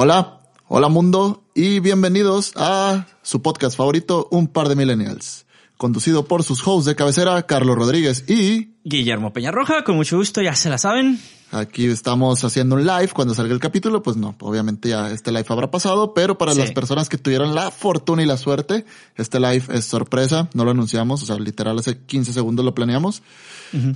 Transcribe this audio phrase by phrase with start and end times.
[0.00, 5.44] Hola, hola mundo y bienvenidos a su podcast favorito, Un par de millennials,
[5.76, 10.54] conducido por sus hosts de cabecera, Carlos Rodríguez y Guillermo Peñarroja, con mucho gusto, ya
[10.54, 11.18] se la saben.
[11.50, 15.46] Aquí estamos haciendo un live cuando salga el capítulo, pues no, obviamente ya este live
[15.48, 16.58] habrá pasado, pero para Sí.
[16.60, 18.84] las personas que tuvieron la fortuna y la suerte,
[19.16, 23.22] este live es sorpresa, no lo anunciamos, o sea, literal hace 15 segundos lo planeamos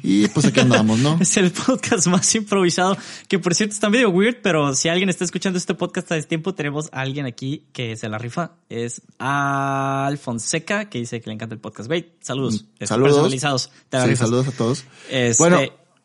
[0.02, 1.16] y pues aquí andamos, ¿no?
[1.20, 2.96] Es el podcast más improvisado,
[3.28, 6.54] que por cierto está medio weird, pero si alguien está escuchando este podcast a tiempo,
[6.54, 8.52] tenemos a alguien aquí que se la rifa.
[8.70, 11.86] Es Alfonseca, que dice que le encanta el podcast.
[11.88, 12.64] Güey, saludos.
[12.80, 13.12] Saludos.
[13.12, 13.70] Personalizados.
[13.88, 14.28] Te la Sí, rifas.
[14.28, 14.84] saludos a todos.
[15.10, 15.60] Este, Bueno,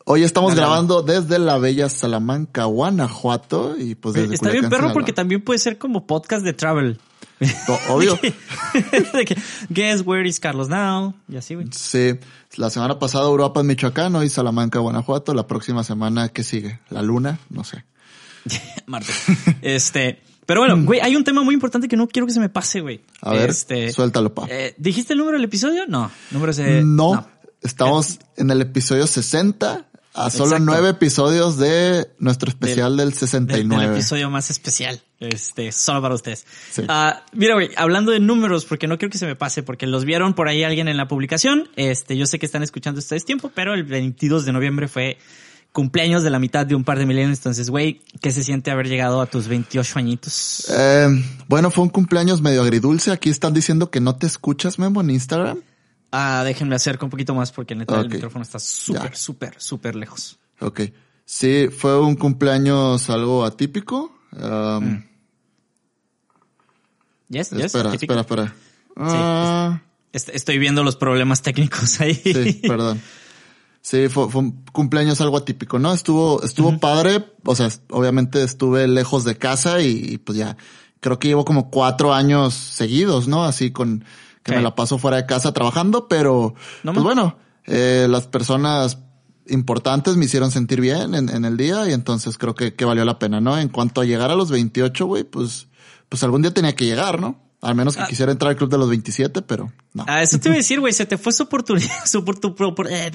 [0.08, 5.12] hoy estamos grabando desde la bella Salamanca, Guanajuato y pues desde Está bien perro porque
[5.12, 6.98] también puede ser como podcast de travel.
[7.88, 8.18] Obvio.
[9.70, 11.14] Guess where is Carlos now?
[11.28, 11.68] Y así, güey.
[11.70, 12.18] Sí,
[12.56, 16.80] la semana pasada Europa Michoacán, hoy Salamanca, Guanajuato, la próxima semana, ¿qué sigue?
[16.90, 17.38] ¿La luna?
[17.50, 17.84] No sé.
[18.86, 19.12] Marte.
[19.62, 22.48] Este, pero bueno, güey, hay un tema muy importante que no quiero que se me
[22.48, 23.02] pase, güey.
[23.20, 24.46] A ver, Este, suéltalo, pa.
[24.48, 25.86] eh, ¿Dijiste el número del episodio?
[25.86, 26.82] No, número de...
[26.82, 27.28] no,
[27.62, 29.87] estamos en el episodio 60,
[30.18, 30.64] a solo Exacto.
[30.64, 33.82] nueve episodios de nuestro especial del, Del, 69.
[33.82, 35.00] del episodio más especial.
[35.20, 36.44] Este, solo para ustedes.
[36.70, 36.82] Sí.
[36.88, 40.04] Ah, mira, güey, hablando de números, porque no quiero que se me pase, porque los
[40.04, 41.68] vieron por ahí alguien en la publicación.
[41.76, 45.18] Este, yo sé que están escuchando ustedes tiempo, pero el 22 de noviembre fue
[45.72, 47.38] cumpleaños de la mitad de un par de milenios.
[47.38, 50.66] Entonces, güey, ¿qué se siente haber llegado a tus 28 añitos?
[50.70, 51.08] Eh,
[51.46, 53.12] bueno, fue un cumpleaños medio agridulce.
[53.12, 55.60] Aquí están diciendo que no te escuchas, Memo, en Instagram.
[56.10, 60.38] Ah, déjenme acercar un poquito más porque neta el micrófono está súper, súper, súper lejos.
[60.60, 60.80] Ok.
[61.24, 64.16] Sí, fue un cumpleaños algo atípico.
[64.32, 65.04] Um, Mm.
[67.30, 67.64] Yes, yes.
[67.66, 68.14] espera, típico.
[68.14, 68.54] espera, espera.
[68.96, 69.82] Ah,
[70.12, 72.14] Est- Estoy viendo los problemas técnicos ahí.
[72.14, 73.00] sí, perdón.
[73.82, 75.92] Sí, fue, fue un cumpleaños algo atípico, ¿no?
[75.92, 77.24] Estuvo, estuvo padre.
[77.44, 80.56] O sea, obviamente estuve lejos de casa y, y, pues ya,
[81.00, 83.44] creo que llevo como cuatro años seguidos, ¿no?
[83.44, 84.04] Así con
[84.42, 88.98] que me la paso fuera de casa trabajando, pero No pues bueno, eh, las personas
[89.48, 93.04] importantes me hicieron sentir bien en, en el día y entonces creo que, que valió
[93.04, 93.58] la pena, ¿no?
[93.58, 95.68] En cuanto a llegar a los 28, güey, pues,
[96.08, 97.48] pues algún día tenía que llegar, ¿no?
[97.60, 100.04] Al menos que quisiera entrar al club de los 27, pero no.
[100.06, 102.54] Ah, eso te iba a decir, güey, se te fue su oportunidad, su, tu,
[102.88, 103.10] eh,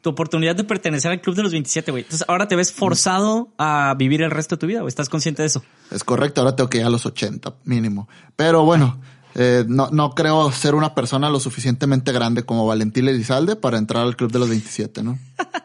[0.00, 2.04] tu oportunidad de pertenecer al club de los 27, güey.
[2.04, 4.88] Entonces ahora te ves forzado a vivir el resto de tu vida, güey.
[4.88, 5.62] ¿Estás consciente de eso?
[5.90, 8.08] Es correcto, ahora tengo que ir a los 80 mínimo.
[8.34, 8.98] Pero bueno,
[9.34, 14.02] eh, no, no creo ser una persona lo suficientemente grande como Valentín Elizalde para entrar
[14.04, 15.18] al club de los 27, ¿no?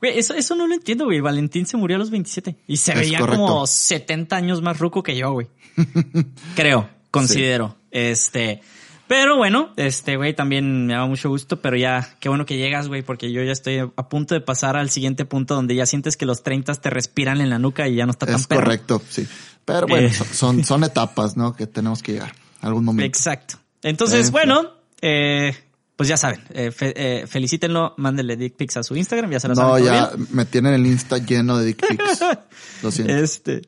[0.00, 1.20] Güey, eso, eso no lo entiendo, güey.
[1.20, 3.40] Valentín se murió a los 27 y se Es veía correcto.
[3.46, 5.46] como 70 años más ruco que yo, güey.
[6.56, 7.76] Creo, considero.
[7.92, 8.62] Este,
[9.06, 12.88] pero bueno, este, güey, también me da mucho gusto, pero ya, qué bueno que llegas,
[12.88, 16.16] güey, porque yo ya estoy a punto de pasar al siguiente punto donde ya sientes
[16.16, 18.62] que los 30 te respiran en la nuca y ya no está tan Es perro.
[18.62, 19.24] correcto, sí.
[19.64, 20.12] Pero bueno, Eh.
[20.12, 21.54] son, son, son etapas, ¿no?
[21.54, 22.32] Que tenemos que llegar.
[22.62, 23.06] Algún momento.
[23.06, 23.56] Exacto.
[23.82, 24.32] Entonces, En fin.
[24.32, 25.54] bueno, eh,
[25.96, 29.48] pues ya saben, eh, fe- eh, felicítenlo, mándenle dick pics a su Instagram, ya se
[29.48, 29.70] lo saben.
[29.72, 30.28] No, ya bien.
[30.32, 32.20] me tienen el Insta lleno de dick pics.
[32.82, 33.12] Lo siento.
[33.14, 33.62] Este.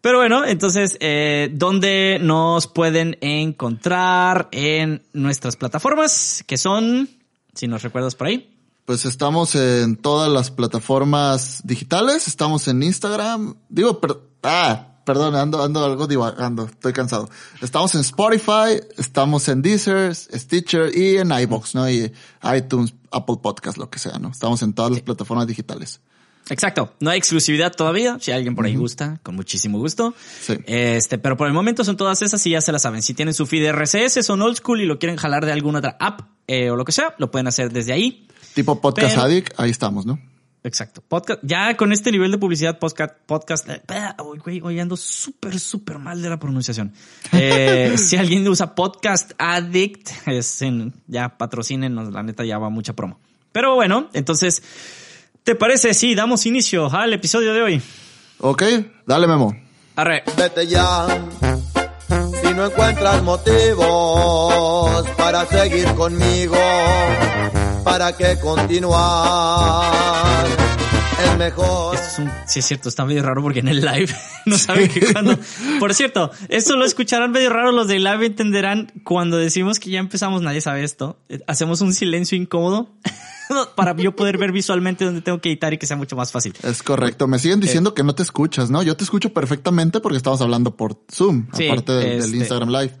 [0.00, 6.44] Pero bueno, entonces, eh, ¿dónde nos pueden encontrar en nuestras plataformas?
[6.46, 7.08] Que son,
[7.54, 8.54] si nos recuerdas por ahí.
[8.84, 15.62] Pues estamos en todas las plataformas digitales, estamos en Instagram, digo, per- ah, perdón, ando,
[15.62, 17.30] ando algo divagando, estoy cansado.
[17.62, 21.88] Estamos en Spotify, estamos en Deezer, Stitcher y en iBox, ¿no?
[21.88, 22.12] Y
[22.54, 24.28] iTunes, Apple Podcast, lo que sea, ¿no?
[24.28, 26.00] Estamos en todas las plataformas digitales.
[26.50, 26.92] Exacto.
[27.00, 28.18] No hay exclusividad todavía.
[28.20, 30.12] Si alguien por ahí gusta, con muchísimo gusto.
[30.42, 30.58] Sí.
[30.66, 33.00] Este, pero por el momento son todas esas y ya se las saben.
[33.00, 35.96] Si tienen su feed RSS, son old school y lo quieren jalar de alguna otra
[35.98, 38.26] app eh, o lo que sea, lo pueden hacer desde ahí.
[38.52, 40.18] Tipo Podcast Pero- Addict, ahí estamos, ¿no?
[40.64, 41.02] Exacto.
[41.06, 43.80] Podcast, ya con este nivel de publicidad, podcast, podcast, eh,
[44.24, 46.92] uy, güey, hoy ando súper, súper mal de la pronunciación.
[47.32, 52.94] Eh, si alguien usa podcast addict, es en, ya patrocínenos, la neta ya va mucha
[52.94, 53.18] promo.
[53.52, 54.62] Pero bueno, entonces,
[55.44, 57.82] ¿te parece si damos inicio al episodio de hoy?
[58.40, 58.62] Ok,
[59.06, 59.56] dale Memo.
[59.96, 60.22] Arre.
[60.36, 61.06] Vete ya.
[62.42, 66.56] Si no encuentras motivos para seguir conmigo,
[67.84, 69.92] ¿para qué continuar?
[71.22, 71.94] Es mejor.
[71.96, 74.08] Esto es un, sí es cierto, está medio raro porque en el live
[74.46, 75.36] no saben que cuando.
[75.80, 79.98] Por cierto, esto lo escucharán medio raro, los de live entenderán cuando decimos que ya
[79.98, 81.18] empezamos, nadie sabe esto.
[81.28, 82.90] eh, Hacemos un silencio incómodo
[83.76, 86.54] para yo poder ver visualmente dónde tengo que editar y que sea mucho más fácil.
[86.62, 87.26] Es correcto.
[87.26, 88.82] Me siguen diciendo que no te escuchas, ¿no?
[88.82, 92.68] Yo te escucho perfectamente porque estamos hablando por Zoom, Sí, aparte del, del este- Instagram
[92.70, 92.92] Live.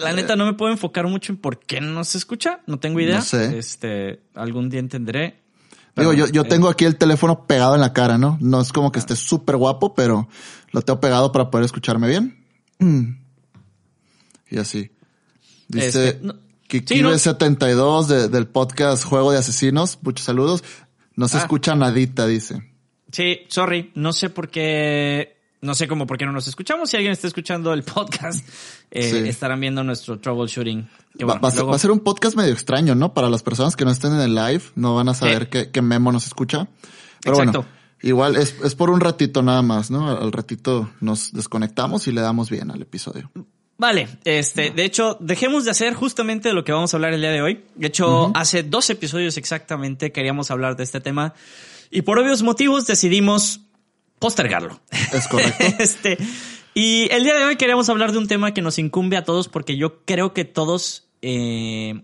[0.00, 3.00] La neta no me puedo enfocar mucho en por qué no se escucha, no tengo
[3.00, 3.16] idea.
[3.16, 3.58] No sé.
[3.58, 5.40] Este, algún día entenderé.
[5.96, 8.38] Digo, yo, yo eh, tengo aquí el teléfono pegado en la cara, ¿no?
[8.40, 10.28] No es como que esté súper guapo, pero
[10.72, 12.44] lo tengo pegado para poder escucharme bien.
[14.50, 14.90] Y así.
[15.68, 16.34] Dice Este, no-
[16.66, 17.16] Kiki sí, no.
[17.16, 19.98] 72 de- del podcast Juego de Asesinos.
[20.02, 20.64] Muchos saludos.
[21.14, 21.40] No se Ah.
[21.42, 22.62] escucha nadita, dice.
[23.12, 26.90] Sí, sorry, no sé por qué, no sé cómo por qué no nos escuchamos.
[26.90, 28.46] Si alguien está escuchando el podcast,
[28.90, 29.28] eh, Sí.
[29.28, 30.88] estarán viendo nuestro troubleshooting.
[31.18, 33.12] Que Va, bueno, va a ser, luego- va a ser un podcast medio extraño, ¿no?
[33.14, 35.48] Para las personas que no estén en el live, no van a saber Sí.
[35.50, 36.68] que, que Memo nos escucha.
[37.22, 37.60] Pero Exacto.
[37.62, 40.08] bueno, igual es, es por un ratito nada más, ¿no?
[40.10, 43.30] Al ratito nos desconectamos y le damos bien al episodio.
[43.76, 47.30] Vale, este, de hecho, dejemos de hacer justamente lo que vamos a hablar el día
[47.30, 47.64] de hoy.
[47.76, 51.32] De hecho, hace dos episodios exactamente queríamos hablar de este tema
[51.90, 53.62] y por obvios motivos decidimos
[54.20, 54.80] postergarlo.
[55.12, 55.64] Es correcto.
[55.80, 56.16] este,
[56.74, 59.48] y el día de hoy queríamos hablar de un tema que nos incumbe a todos
[59.48, 62.02] porque yo creo que todos eh,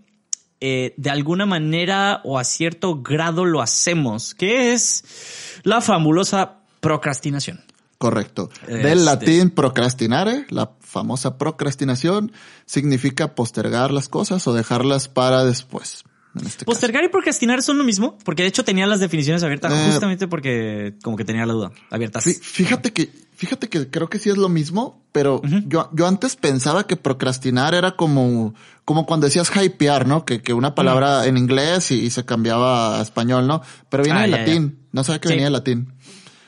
[0.59, 7.63] eh, de alguna manera o a cierto grado lo hacemos, que es la fabulosa procrastinación.
[7.97, 8.49] Correcto.
[8.61, 12.31] Este- Del latín procrastinare, la famosa procrastinación,
[12.65, 16.03] significa postergar las cosas o dejarlas para después.
[16.39, 19.73] En este Postergar y procrastinar son lo mismo, porque de hecho tenía las definiciones abiertas
[19.73, 22.23] Eh, justamente porque como que tenía la duda abiertas.
[22.41, 26.85] Fíjate que, fíjate que creo que sí es lo mismo, pero yo, yo antes pensaba
[26.87, 28.53] que procrastinar era como,
[28.85, 30.25] como cuando decías hypear, ¿no?
[30.25, 33.61] Que, que una palabra en inglés y, y se cambiaba a español, ¿no?
[33.89, 34.79] Pero viene Ah, del ya, latín.
[34.91, 35.33] No sabía que Sí.
[35.33, 35.93] venía del latín.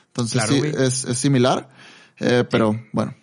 [0.07, 1.69] Entonces Claro, sí, es, es similar,
[2.19, 3.15] eh, pero bueno.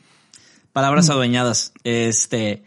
[0.73, 1.73] Palabras adueñadas.
[1.85, 2.62] Este,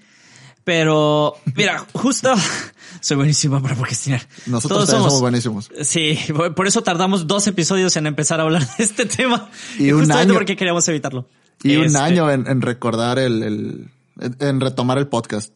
[0.69, 2.31] pero mira, justo
[3.01, 4.21] soy buenísima para procrastinar.
[4.45, 5.67] Nosotros somos buenísimos.
[5.81, 6.15] Sí,
[6.55, 9.49] por eso tardamos dos episodios en empezar a hablar de este tema.
[9.79, 10.33] Y un justamente año.
[10.35, 11.27] porque queríamos evitarlo.
[11.63, 13.87] Y un Este, año en, en recordar el, el,
[14.19, 15.51] en- en retomar el podcast.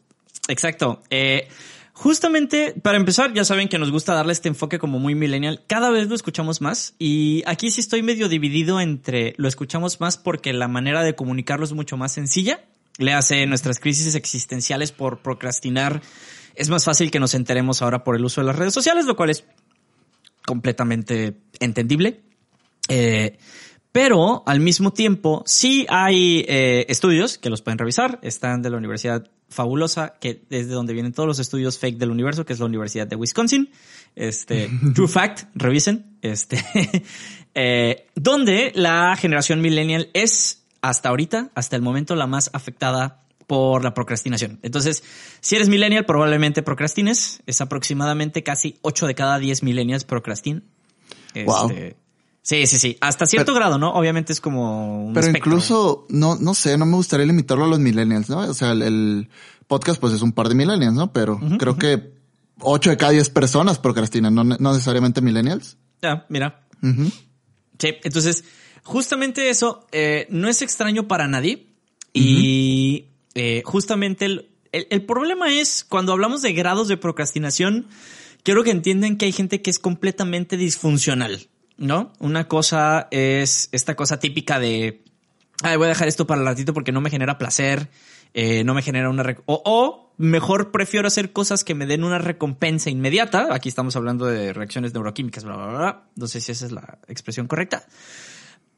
[0.47, 1.03] Exacto.
[1.11, 1.47] Eh,
[1.93, 5.61] justamente para empezar, ya saben que nos gusta darle este enfoque como muy millennial.
[5.67, 10.17] Cada vez lo escuchamos más y aquí sí estoy medio dividido entre lo escuchamos más
[10.17, 12.61] porque la manera de comunicarlo es mucho más sencilla.
[12.97, 16.01] Le hace nuestras crisis existenciales por procrastinar.
[16.55, 19.15] Es más fácil que nos enteremos ahora por el uso de las redes sociales, lo
[19.15, 19.45] cual es
[20.45, 22.21] completamente entendible.
[22.89, 23.37] Eh,
[23.93, 28.17] pero al mismo tiempo, sí hay eh, estudios que los pueden revisar.
[28.23, 32.09] Están de la Universidad Fabulosa, que es de donde vienen todos los estudios fake del
[32.09, 33.69] universo, que es la Universidad de Wisconsin.
[34.15, 36.17] Este, True Fact, revisen.
[36.23, 36.59] Este,
[37.53, 43.83] eh, donde la generación millennial es hasta ahorita, hasta el momento, la más afectada por
[43.83, 44.59] la procrastinación.
[44.61, 45.03] Entonces,
[45.41, 47.41] si eres millennial, probablemente procrastines.
[47.47, 50.63] Es aproximadamente casi 8 de cada 10 millennials procrastin.
[51.45, 51.69] Wow.
[51.71, 51.97] Este,
[52.45, 52.97] Sí, sí, sí.
[52.99, 53.93] Hasta cierto grado, ¿no?
[53.93, 55.49] Obviamente es como un Pero espectro.
[55.51, 58.39] incluso, no, no sé, no me gustaría limitarlo a los millennials, ¿no?
[58.39, 59.29] O sea, el, el
[59.67, 61.13] podcast pues es un par de millennials, ¿no?
[61.13, 62.11] Pero creo que
[62.59, 65.77] 8 de cada 10 personas procrastinan, no, ne- no necesariamente millennials.
[66.01, 66.65] Ya, mira.
[67.79, 68.43] Sí, entonces,
[68.83, 71.67] justamente eso eh, no es extraño para nadie.
[72.13, 77.87] Y eh, justamente el, el- el problema es cuando hablamos de grados de procrastinación,
[78.43, 81.47] quiero que entiendan que hay gente que es completamente disfuncional,
[81.77, 82.13] ¿no?
[82.19, 85.01] Una cosa es esta cosa típica de,
[85.63, 87.89] ay, voy a dejar esto para el ratito porque no me genera placer,
[88.35, 89.23] eh, no me genera una...
[89.47, 93.47] O, o mejor prefiero hacer cosas que me den una recompensa inmediata.
[93.51, 96.03] Aquí estamos hablando de reacciones neuroquímicas, bla, bla, bla, bla.
[96.15, 97.87] No sé si esa es la expresión correcta.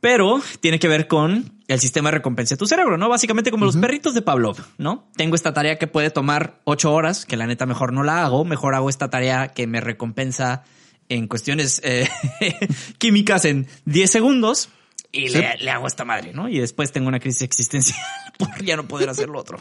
[0.06, 3.10] Pero tiene que ver con el sistema de recompensa de tu cerebro, ¿no?
[3.10, 5.10] Básicamente como los perritos de Pavlov, ¿no?
[5.16, 8.46] Tengo esta tarea que puede tomar ocho horas, que la neta mejor no la hago,
[8.46, 10.64] mejor hago esta tarea que me recompensa
[11.10, 12.08] en cuestiones eh,
[13.00, 14.70] químicas en 10 segundos
[15.12, 15.40] y Sí.
[15.40, 16.50] le, le hago esta madre, ¿no?
[16.50, 17.98] Y después tengo una crisis existencial
[18.38, 19.58] por ya no poder hacer lo otro.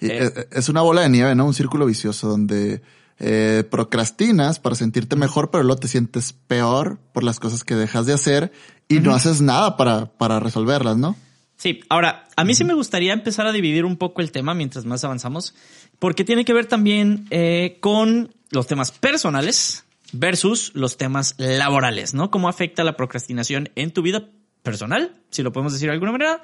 [0.00, 0.32] Eh.
[0.36, 1.46] eh, Es una bola de nieve, ¿no?
[1.46, 2.82] Un círculo vicioso donde
[3.20, 8.06] eh, procrastinas para sentirte mejor, pero luego te sientes peor por las cosas que dejas
[8.06, 8.50] de hacer
[8.88, 11.16] y no haces nada para, para resolverlas, ¿no?
[11.56, 14.84] Sí, ahora, a mí sí me gustaría empezar a dividir un poco el tema mientras
[14.84, 15.54] más avanzamos,
[15.98, 22.30] porque tiene que ver también eh, con los temas personales versus los temas laborales, ¿no?
[22.30, 24.28] Cómo afecta la procrastinación en tu vida
[24.62, 26.42] personal, si lo podemos decir de alguna manera,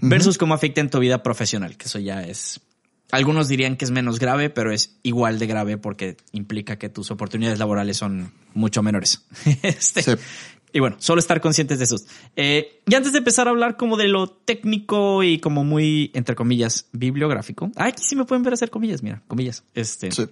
[0.00, 2.60] versus cómo afecta en tu vida profesional, que eso ya es...
[3.12, 7.10] Algunos dirían que es menos grave, pero es igual de grave porque implica que tus
[7.10, 9.26] oportunidades laborales son mucho menores.
[9.62, 10.12] Este, Sí.
[10.72, 11.96] Y bueno, solo estar conscientes de eso.
[12.36, 16.34] Eh, y antes de empezar a hablar como de lo técnico y como muy, entre
[16.34, 17.70] comillas, bibliográfico.
[17.76, 19.64] Ah, aquí sí me pueden ver hacer comillas, mira, comillas.
[19.74, 20.26] Este, Sí.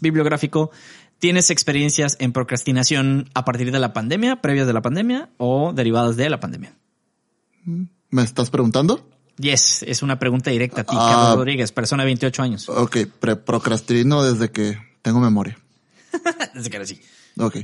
[0.00, 0.70] bibliográfico.
[1.18, 6.16] ¿Tienes experiencias en procrastinación a partir de la pandemia, previas de la pandemia o derivadas
[6.16, 6.72] de la pandemia?
[8.10, 9.06] ¿Me estás preguntando?
[9.36, 11.10] Yes, es una pregunta directa a ti, Ah.
[11.12, 12.68] Carlos Rodríguez, persona de 28 años.
[12.68, 15.58] Ok, pre- procrastino desde que tengo memoria.
[16.54, 17.00] Desde que era así.
[17.38, 17.56] Ok.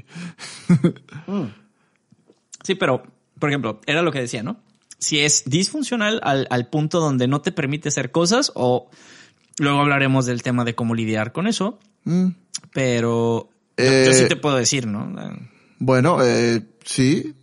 [2.66, 3.04] Sí, pero,
[3.38, 4.56] por ejemplo, era lo que decía, ¿no?
[4.98, 8.90] Si es disfuncional al, al punto donde no te permite hacer cosas o
[9.58, 12.28] luego hablaremos del tema de cómo lidiar con eso, Mm,
[12.72, 15.12] pero yo, yo Eh, sí te puedo decir, ¿no?
[15.78, 17.34] Bueno, eh, sí,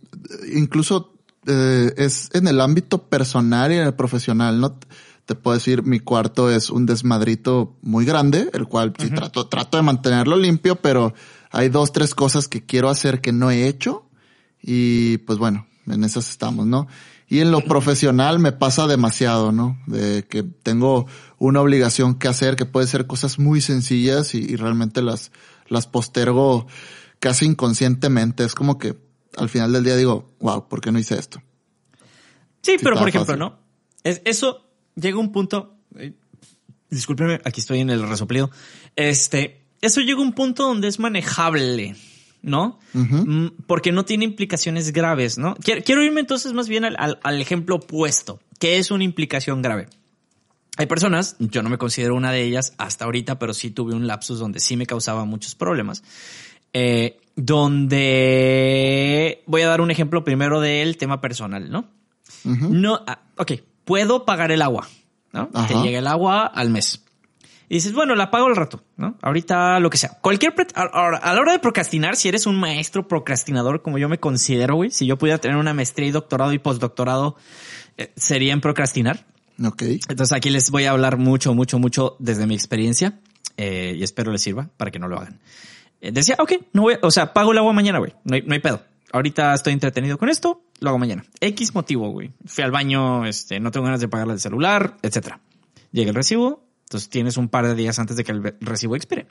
[0.54, 1.12] incluso
[1.46, 4.78] eh, es en el ámbito personal y en el profesional, ¿no?
[5.26, 9.76] Te puedo decir, mi cuarto es un desmadrito muy grande, el cual sí trato, trato
[9.76, 11.14] de mantenerlo limpio, pero
[11.50, 14.06] hay dos, tres cosas que quiero hacer que no he hecho
[14.66, 16.88] y pues bueno, en esas estamos, ¿no?
[17.28, 19.78] Y en lo profesional me pasa demasiado, ¿no?
[19.86, 21.06] De que tengo
[21.38, 25.32] una obligación que hacer, que puede ser cosas muy sencillas y, y realmente las,
[25.68, 26.66] las postergo
[27.18, 28.44] casi inconscientemente.
[28.44, 28.96] Es como que
[29.36, 31.42] al final del día digo, wow, ¿por qué no hice esto?
[32.62, 33.40] Sí, pero por ejemplo, fácil.
[33.40, 33.58] ¿no?
[34.02, 35.76] Es, eso llega a un punto.
[35.96, 36.14] eh,
[36.88, 38.50] discúlpeme, aquí estoy en el resoplido.
[38.96, 41.96] Este, eso llega a un punto donde es manejable,
[42.44, 42.78] ¿no?
[42.92, 45.54] Mm, Porque no tiene implicaciones graves, ¿no?
[45.56, 48.40] Quiero, quiero irme entonces más bien al, al- al ejemplo opuesto.
[48.58, 49.88] ¿Qué es una implicación grave?
[50.76, 54.06] Hay personas, yo no me considero una de ellas hasta ahorita, pero sí tuve un
[54.06, 56.02] lapsus donde sí me causaba muchos problemas.
[56.72, 61.88] Eh, donde voy a dar un ejemplo primero del tema personal, ¿no?
[62.44, 63.52] No, ah, ok,
[63.84, 64.88] puedo pagar el agua,
[65.32, 65.48] ¿no?
[65.48, 65.82] Te Ajá.
[65.82, 67.03] llega el agua al mes.
[67.68, 69.16] Y dices, bueno, la pago al rato, ¿no?
[69.22, 70.18] Ahorita lo que sea.
[70.20, 74.18] Cualquier, pre- a, la hora de procrastinar, si eres un maestro procrastinador, como yo me
[74.18, 77.36] considero, güey, si yo pudiera tener una maestría y doctorado y postdoctorado,
[77.96, 79.24] eh, sería en procrastinar.
[79.64, 79.82] Ok.
[80.08, 83.18] Entonces aquí les voy a hablar mucho, mucho, mucho desde mi experiencia
[83.56, 85.40] eh, y espero les sirva para que no lo hagan.
[86.00, 88.52] Eh, decía, ok, no voy, o sea, pago el agua mañana, güey, no hay, no
[88.52, 88.82] hay pedo.
[89.12, 91.24] Ahorita estoy entretenido con esto, lo hago mañana.
[91.40, 92.32] X motivo, güey.
[92.46, 95.38] Fui al baño, este, no tengo ganas de pagar el celular, etcétera.
[95.92, 99.26] Llega el recibo, entonces tienes un par de días antes de que el recibo expire.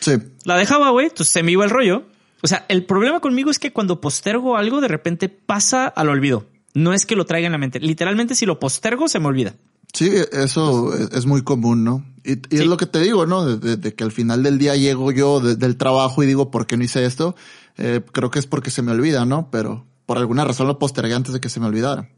[0.00, 0.12] Sí.
[0.44, 2.04] La dejaba, güey, entonces se me iba el rollo.
[2.42, 6.46] O sea, el problema conmigo es que cuando postergo algo, de repente pasa al olvido.
[6.74, 7.80] No es que lo traiga en la mente.
[7.80, 9.54] Literalmente, si lo postergo, se me olvida.
[9.92, 12.04] Sí, eso es, es muy común, ¿no?
[12.22, 12.56] Y, y Sí.
[12.58, 13.44] es lo que te digo, ¿no?
[13.44, 16.50] De, de- de que al final del día llego yo de- del trabajo y digo,
[16.50, 17.34] ¿por qué no hice esto?
[17.78, 19.50] Eh, creo que es porque se me olvida, ¿no?
[19.50, 22.08] Pero por alguna razón lo postergué antes de que se me olvidara.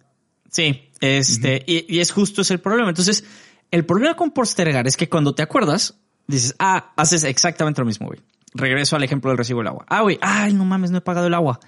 [0.50, 2.88] Sí, este, y, y es justo ese el problema.
[2.88, 3.25] Entonces,
[3.70, 5.94] el problema con postergar es que cuando te acuerdas,
[6.26, 8.20] dices, ah, haces exactamente lo mismo, güey.
[8.54, 9.84] Regreso al ejemplo del recibo del agua.
[9.88, 11.60] Ah, güey, ay, no mames, no he pagado el agua.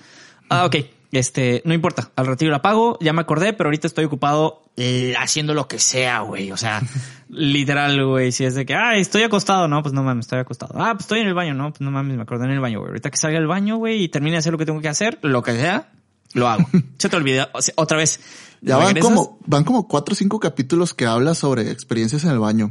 [0.49, 0.77] Ah, ok,
[1.13, 5.15] este, no importa, al ratito la pago, ya me acordé, pero ahorita estoy ocupado eh,
[5.19, 6.51] haciendo lo que sea, güey.
[6.53, 6.81] O sea,
[7.29, 10.75] literal, güey, si es de que, ah, estoy acostado, no, pues no mames, estoy acostado.
[10.77, 12.81] Ah, pues estoy en el baño, no, pues no mames, me acordé en el baño,
[12.81, 12.91] güey.
[12.91, 15.19] Ahorita que salga del baño, güey, y termine de hacer lo que tengo que hacer,
[15.23, 15.91] lo que sea,
[16.33, 16.67] lo hago.
[16.99, 18.19] Se te olvida, o sea, otra vez.
[18.63, 22.31] Ya van regresas- como, van como cuatro o cinco capítulos que habla sobre experiencias en
[22.31, 22.71] el baño.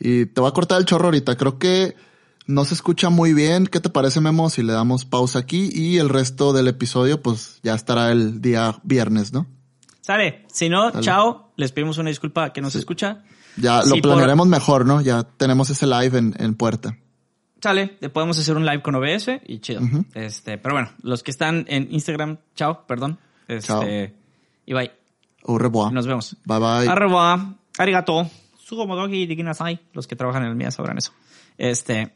[0.00, 1.36] Y te voy a cortar el chorro ahorita.
[1.36, 1.94] Creo que
[2.46, 3.66] no se escucha muy bien.
[3.66, 5.70] ¿Qué te parece, Memo, si le damos pausa aquí?
[5.72, 9.46] Y el resto del episodio, pues ya estará el día viernes, ¿no?
[10.00, 10.44] Sale.
[10.52, 11.52] Si no, chao.
[11.56, 13.22] Les pedimos una disculpa que no se escucha.
[13.56, 15.00] Ya Sí, lo por- planearemos mejor, ¿no?
[15.00, 16.96] Ya tenemos ese live en, en puerta.
[17.62, 17.96] Sale.
[18.00, 19.80] Le podemos hacer un live con OBS y chido.
[20.14, 23.18] Este, pero bueno, los que están en Instagram, chao, perdón.
[23.46, 23.84] Este, Chao.
[24.66, 25.01] y bye.
[25.44, 25.92] Au revoir.
[25.92, 26.36] Nos vemos.
[26.44, 26.88] Bye bye.
[26.88, 28.30] Arroba, arigato,
[28.64, 29.80] sugomodogi diginasai.
[29.92, 31.12] Los que trabajan en el MIA sabrán eso.
[31.58, 32.12] Este,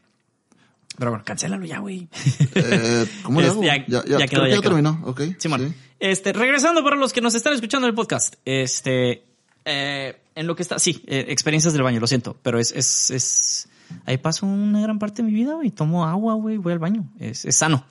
[0.99, 2.09] pero bueno, cancélalo ya, güey.
[2.54, 3.85] Eh, ¿Cómo le Este, hago?
[3.87, 5.00] ya- Ya, ya, ya quedó, creo que ya terminó.
[5.04, 5.21] Ok.
[5.38, 5.61] Simón.
[5.68, 5.75] sí.
[5.99, 8.35] Este, regresando para los que nos están escuchando en el podcast.
[8.45, 9.25] Este,
[9.64, 13.11] eh, en lo que está, sí, eh, experiencias del baño, lo siento, pero es, es,
[13.11, 13.68] es,
[14.04, 15.71] ahí paso una gran parte de mi vida, güey.
[15.71, 17.11] Tomo agua, güey, voy al baño.
[17.18, 17.85] Es, es sano.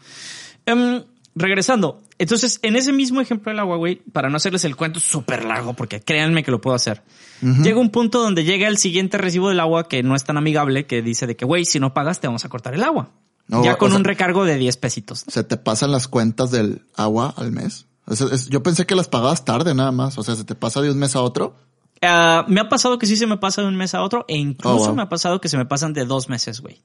[0.67, 1.03] Em,
[1.35, 2.01] regresando.
[2.17, 5.73] Entonces, en ese mismo ejemplo del agua, güey, para no hacerles el cuento súper largo,
[5.73, 7.03] porque créanme que lo puedo hacer.
[7.41, 10.85] Llega un punto donde llega el siguiente recibo del agua que no es tan amigable,
[10.85, 13.11] que dice de que, güey, si no pagas te vamos a cortar el agua.
[13.47, 15.23] No, ya con sea- un recargo de 10 pesitos.
[15.27, 17.85] ¿Se te pasan las cuentas del agua al mes?
[18.09, 20.17] Es- es- yo pensé que las pagabas tarde nada más.
[20.17, 21.55] O sea, ¿se te pasa de un mes a otro?
[22.01, 24.35] Ah, me ha pasado que sí se me pasa de un mes a otro e
[24.37, 24.95] incluso Oh, wow.
[24.95, 26.81] me ha pasado que se me pasan de dos meses, güey.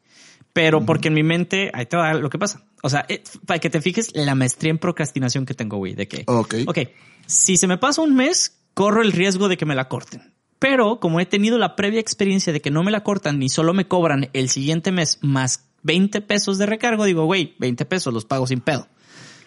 [0.53, 2.65] Pero porque en mi mente, ahí te va lo que pasa.
[2.83, 6.09] O sea, eh, para que te fijes la maestría en procrastinación que tengo, güey, de
[6.09, 6.55] que, Ok.
[6.67, 6.79] ok,
[7.27, 10.35] si se me pasa un mes, corro el riesgo de que me la corten.
[10.59, 13.73] Pero como he tenido la previa experiencia de que no me la cortan ni solo
[13.75, 18.25] me cobran el siguiente mes más 20 pesos de recargo, digo, güey, 20 pesos los
[18.27, 18.87] pago sin pedo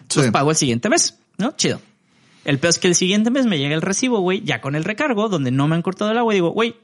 [0.08, 0.20] Sí.
[0.20, 1.52] los pago el siguiente mes, ¿no?
[1.52, 1.80] Chido.
[2.44, 4.84] El peor es que el siguiente mes me llega el recibo, güey, ya con el
[4.84, 6.74] recargo, donde no me han cortado el agua, y digo, güey,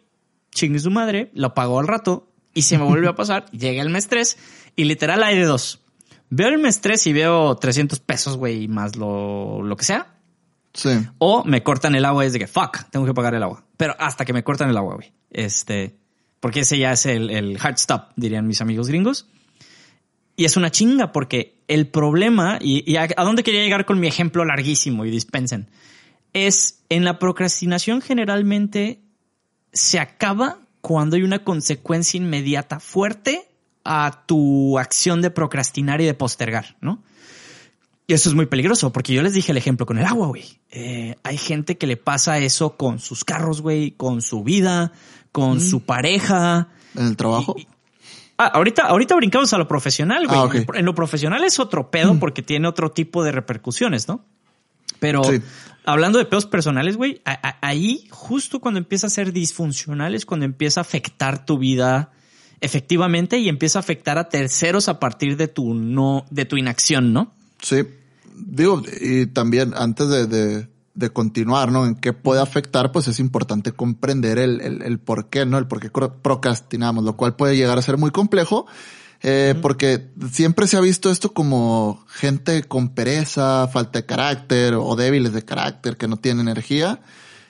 [0.53, 3.91] chingue su madre, lo pago al rato, y se me vuelve a pasar, llega el
[3.91, 4.39] mes 3,
[4.77, 5.83] y literal hay de dos.
[6.31, 10.15] Veo el mes 3 y veo 300 pesos, güey, más lo, lo que sea,
[10.73, 10.91] Sí.
[11.19, 13.65] o me cortan el agua y es de que, fuck, tengo que pagar el agua.
[13.77, 15.13] Pero hasta que me cortan el agua, güey.
[15.31, 15.97] Este,
[16.39, 19.27] porque ese ya es el, el hard stop, dirían mis amigos gringos.
[20.37, 24.45] Y es una chinga porque el problema, y, a, dónde quería llegar con mi ejemplo
[24.45, 25.69] larguísimo y dispensen,
[26.33, 29.03] es en la procrastinación generalmente
[29.73, 33.49] se acaba cuando hay una consecuencia inmediata fuerte
[33.85, 37.03] a tu acción de procrastinar y de postergar, ¿no?
[38.07, 40.59] Y eso es muy peligroso, porque yo les dije el ejemplo con el agua, güey.
[40.71, 44.93] Eh, hay gente que le pasa eso con sus carros, güey, con su vida,
[45.31, 45.61] con mm.
[45.61, 46.69] su pareja.
[46.97, 47.55] ¿En el trabajo?
[48.37, 50.41] ah, ahorita, ahorita brincamos a lo profesional, güey.
[50.41, 52.19] Ah, en lo profesional es otro pedo mm.
[52.19, 54.25] porque tiene otro tipo de repercusiones, ¿no?
[55.01, 55.23] Pero
[55.85, 57.21] hablando de pedos personales, güey,
[57.61, 62.13] ahí justo cuando empieza a ser disfuncional es cuando empieza a afectar tu vida
[62.61, 67.13] efectivamente y empieza a afectar a terceros a partir de tu no, de tu inacción,
[67.13, 67.35] ¿no?
[67.61, 67.85] Sí
[68.47, 71.87] digo, y también antes de, de, de, continuar, ¿no?
[71.87, 75.59] En qué puede afectar, pues es importante comprender el, el, el por qué, ¿no?
[75.59, 78.67] El por qué procrastinamos, lo cual puede llegar a ser muy complejo.
[79.23, 84.97] Eh, porque siempre se ha visto esto como gente con pereza, falta de carácter o
[84.97, 87.01] débiles de carácter que no tienen energía.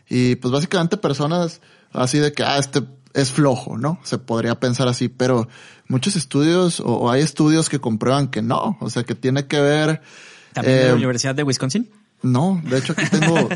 [0.09, 1.61] Y pues básicamente personas
[1.93, 2.83] así de que, ah, este
[3.15, 4.01] es flojo, ¿no?
[4.03, 5.49] Se podría pensar así, pero
[5.89, 10.03] muchos estudios o hay estudios que comprueban que no, o sea, que tiene que ver
[10.53, 11.91] ¿También de la eh, Universidad de Wisconsin?
[12.23, 13.49] No, de hecho aquí tengo,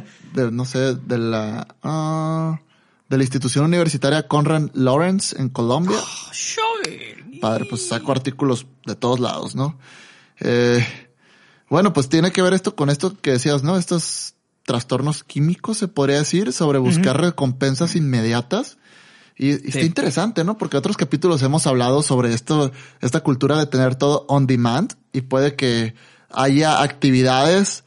[0.53, 2.57] no sé, de la, uh,
[3.09, 5.99] de la institución universitaria Conrad Lawrence en Colombia.
[6.01, 6.33] Oh,
[7.45, 9.79] Padre, pues saco artículos de todos lados, ¿no?
[10.41, 10.83] Eh,
[11.69, 13.77] bueno, pues tiene que ver esto con esto que decías, ¿no?
[13.77, 14.33] Estos
[14.63, 18.79] trastornos químicos, se podría decir, sobre buscar recompensas inmediatas.
[19.37, 20.57] Y, está interesante, ¿no?
[20.57, 22.73] Porque otros capítulos hemos hablado sobre esto,
[23.03, 25.95] esta cultura de tener todo on demand y puede que
[26.31, 27.85] haya actividades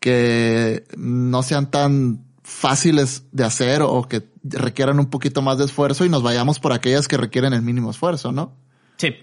[0.00, 6.04] que no sean tan fáciles de hacer o que requieran un poquito más de esfuerzo
[6.04, 8.67] y nos vayamos por aquellas que requieren el mínimo esfuerzo, ¿no?
[8.98, 9.14] Sí.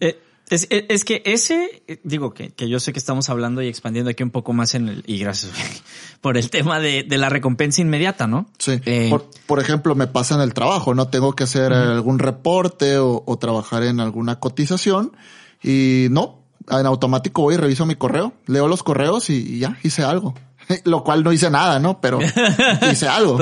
[0.00, 4.22] Eh, es, que ese, digo que, que, yo sé que estamos hablando y expandiendo aquí
[4.22, 5.52] un poco más en el, y gracias
[6.20, 8.46] por el tema de, la recompensa inmediata, ¿no?
[8.58, 8.80] Sí.
[8.84, 9.12] Eh,
[9.46, 11.08] por, ejemplo, me pasa en el trabajo, ¿no?
[11.08, 15.16] Tengo que hacer algún reporte o, o, trabajar en alguna cotización
[15.62, 20.04] y no, en automático voy y reviso mi correo, leo los correos y, ya hice
[20.04, 20.34] algo.
[20.84, 22.00] Lo cual no hice nada, ¿no?
[22.00, 22.18] Pero
[22.92, 23.38] hice algo.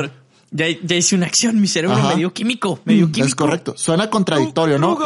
[0.50, 3.26] ya, hice una acción, mi cerebro medio químico, medio químico.
[3.26, 3.74] Es correcto.
[3.76, 4.98] Suena contradictorio, ¿no?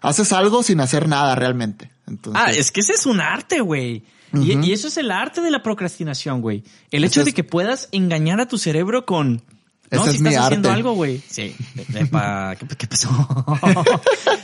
[0.00, 1.90] Haces algo sin hacer nada realmente.
[2.34, 4.04] ah, es que ese es un arte, güey.
[4.32, 6.64] y, eso es el arte de la procrastinación, güey.
[6.90, 9.42] El hecho de que puedas engañar a tu cerebro con
[9.90, 11.22] no, si estás haciendo algo, güey.
[11.28, 11.54] Sí.
[12.78, 13.08] ¿qué, pasó?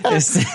[0.12, 0.46] este,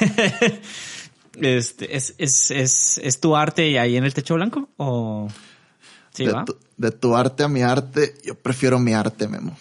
[1.42, 4.70] este, ¿es, es, es, es tu arte ahí en el techo blanco?
[4.78, 5.28] ¿O
[6.14, 9.58] sí, de, Tu, de tu arte a mi arte, yo prefiero mi arte, Memo.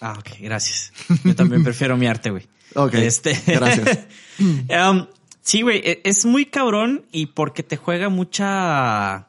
[0.00, 0.92] Ah, ok, gracias.
[1.24, 2.48] Yo también prefiero mi arte, güey.
[2.74, 2.94] Ok.
[2.94, 3.40] Este...
[3.46, 4.06] Gracias.
[4.38, 5.06] um,
[5.42, 9.28] sí, güey, e, es muy cabrón y porque te juega mucha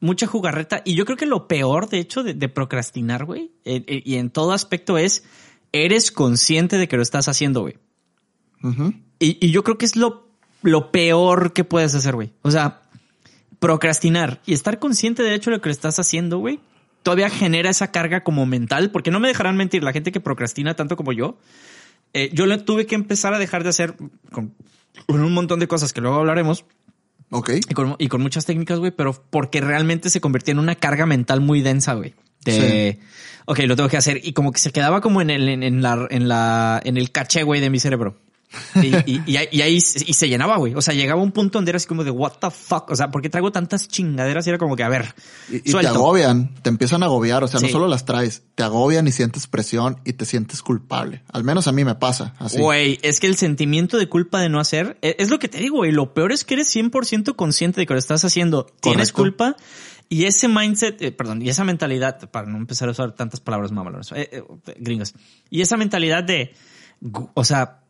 [0.00, 0.82] mucha jugarreta.
[0.84, 4.28] Y yo creo que lo peor, de hecho, de, procrastinar, güey, e, e, y en
[4.28, 5.24] todo aspecto es,
[5.72, 7.78] eres consciente de que lo estás haciendo, güey.
[9.18, 10.24] y, y, yo creo que es lo
[10.64, 12.32] lo peor que puedes hacer, güey.
[12.42, 12.80] O sea,
[13.60, 16.58] procrastinar y estar consciente de hecho de lo que le estás haciendo, güey,
[17.02, 20.74] todavía genera esa carga como mental, porque no me dejarán mentir, la gente que procrastina
[20.74, 21.36] tanto como yo,
[22.14, 23.94] eh, yo le tuve que empezar a dejar de hacer
[24.30, 24.54] con,
[25.08, 26.64] un montón de cosas que luego hablaremos.
[27.30, 27.50] Ok.
[27.98, 31.60] Y con, muchas técnicas, güey, pero porque realmente se convertía en una carga mental muy
[31.60, 32.14] densa, güey.
[32.44, 33.00] De,
[33.46, 34.20] ok, lo tengo que hacer.
[34.22, 37.42] Y como que se quedaba como en el, en la, en la, en el caché,
[37.42, 38.16] güey, de mi cerebro.
[38.76, 40.74] Y, y, ahí y se llenaba, güey.
[40.74, 42.90] O sea, llegaba un punto donde era así como de what the fuck.
[42.90, 44.46] O sea, ¿por qué traigo tantas chingaderas?
[44.46, 45.14] Y era como que, a ver.
[45.50, 47.44] Y, te agobian, te empiezan a agobiar.
[47.44, 51.22] O sea, no solo las traes, te agobian y sientes presión y te sientes culpable.
[51.32, 52.58] Al menos a mí me pasa así.
[52.58, 55.58] Güey, es que el sentimiento de culpa de no hacer, e, es, lo que te
[55.58, 55.92] digo, güey.
[55.92, 58.66] Lo peor es que eres 100% consciente de que lo estás haciendo.
[58.80, 59.56] Tienes culpa.
[60.08, 63.72] Y ese mindset, eh, perdón, y esa mentalidad, para no empezar a usar tantas palabras
[63.72, 64.44] mamalonas, eh, eh,
[64.78, 65.14] gringos,
[65.50, 66.54] y esa mentalidad de,
[67.34, 67.83] o sea,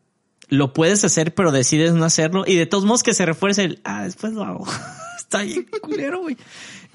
[0.49, 2.43] lo puedes hacer, pero decides no hacerlo.
[2.45, 4.67] Y de todos modos que se refuerce el, ah, después lo hago.
[5.17, 6.37] Está bien culero, güey.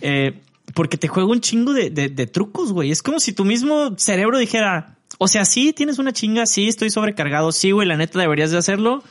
[0.00, 0.40] Eh,
[0.74, 2.90] porque te juega un chingo de, de, trucos, güey.
[2.90, 6.90] Es como si tu mismo cerebro dijera, o sea, sí, tienes una chinga, sí, estoy
[6.90, 9.02] sobrecargado, sí, güey, la neta deberías de hacerlo,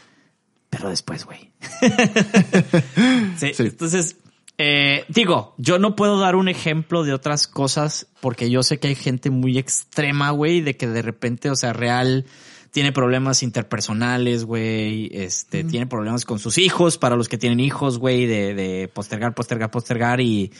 [0.69, 1.52] pero después, güey.
[3.38, 4.15] sí, Entonces,
[4.58, 8.89] eh, digo, yo no puedo dar un ejemplo de otras cosas porque yo sé que
[8.89, 12.25] hay gente muy extrema, güey, de que de repente, o sea, real
[12.71, 17.97] tiene problemas interpersonales, güey, este, tiene problemas con sus hijos, para los que tienen hijos,
[17.97, 20.51] güey, de, de postergar, postergar, postergar y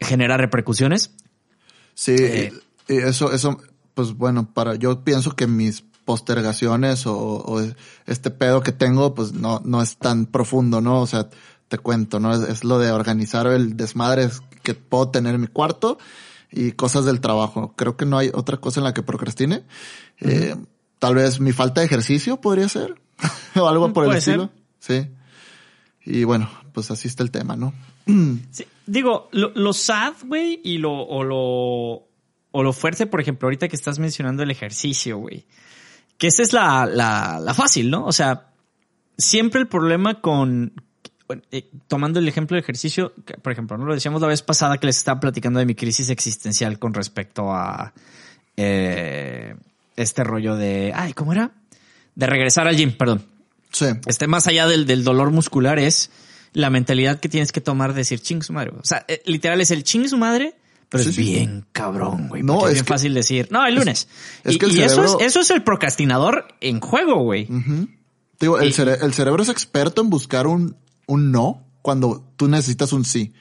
[0.00, 1.12] genera repercusiones.
[1.94, 2.52] Sí, eh,
[2.88, 3.58] y eso, eso,
[3.94, 7.62] pues bueno, para, yo pienso que mis postergaciones o, o,
[8.06, 11.00] este pedo que tengo, pues no, no es tan profundo, ¿no?
[11.00, 11.28] O sea,
[11.68, 12.34] te cuento, ¿no?
[12.34, 14.28] Es, es lo de organizar el desmadre
[14.62, 15.98] que puedo tener en mi cuarto
[16.50, 17.74] y cosas del trabajo.
[17.76, 19.64] Creo que no hay otra cosa en la que procrastine.
[20.20, 20.56] eh,
[20.98, 22.94] tal vez mi falta de ejercicio podría ser.
[23.56, 24.50] o algo por el estilo.
[24.78, 25.08] Sí.
[26.04, 27.72] Y bueno, pues así está el tema, ¿no?
[28.50, 32.08] Sí, digo, lo, lo sad, güey, y lo, o lo,
[32.50, 35.46] o lo fuerte, por ejemplo, ahorita que estás mencionando el ejercicio, güey.
[36.18, 38.04] Que esa es la, la, la fácil, ¿no?
[38.04, 38.52] O sea,
[39.16, 40.72] siempre el problema con,
[41.50, 44.78] eh, tomando el ejemplo del ejercicio, que, por ejemplo, no lo decíamos la vez pasada
[44.78, 47.94] que les estaba platicando de mi crisis existencial con respecto a
[48.56, 49.56] eh,
[49.96, 51.52] este rollo de, ay, ¿cómo era?
[52.14, 53.24] De regresar al gym, perdón.
[53.72, 53.86] Sí.
[54.06, 56.10] Este más allá del, del dolor muscular es
[56.52, 58.72] la mentalidad que tienes que tomar de decir ching su madre.
[58.80, 60.54] O sea, eh, literal es el ching su madre,
[60.88, 61.22] pero Sí, es sí.
[61.22, 62.42] bien cabrón, güey.
[62.44, 64.06] No, es, bien que- fácil decir, no, el lunes.
[64.44, 67.46] es y que el y eso, es, eso es el procrastinador en juego, güey.
[67.46, 70.76] Te Digo, el, Y- cere- el cerebro es experto en buscar un,
[71.06, 73.32] un no cuando tú necesitas un sí.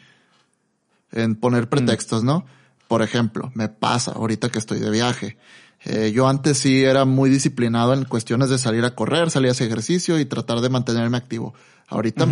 [1.11, 2.45] En poner pretextos, ¿no?
[2.87, 5.37] Por ejemplo, me pasa ahorita que estoy de viaje.
[5.85, 9.51] Eh, yo antes sí era muy disciplinado en cuestiones de salir a correr, salir a
[9.51, 11.53] hacer ejercicio y tratar de mantenerme activo.
[11.87, 12.25] Ahorita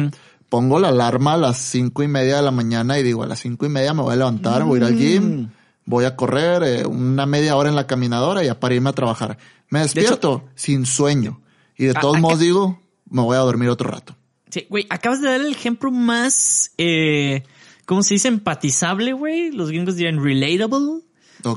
[0.49, 3.39] pongo la alarma a las cinco y media de la mañana y digo, a las
[3.39, 5.49] cinco y media me voy a levantar, voy a ir al gym,
[5.85, 8.93] voy a correr eh, una media hora en la caminadora y ya para irme a
[8.93, 9.37] trabajar.
[9.69, 11.41] Me despierto sin sueño.
[11.77, 14.15] Y de A- todos modos digo, me voy a dormir otro rato.
[14.49, 17.43] Sí, güey, acabas de dar el ejemplo más, eh,
[17.85, 18.27] ¿cómo se dice?
[18.27, 19.51] Empatizable, güey.
[19.51, 21.01] Los gringos dirían relatable.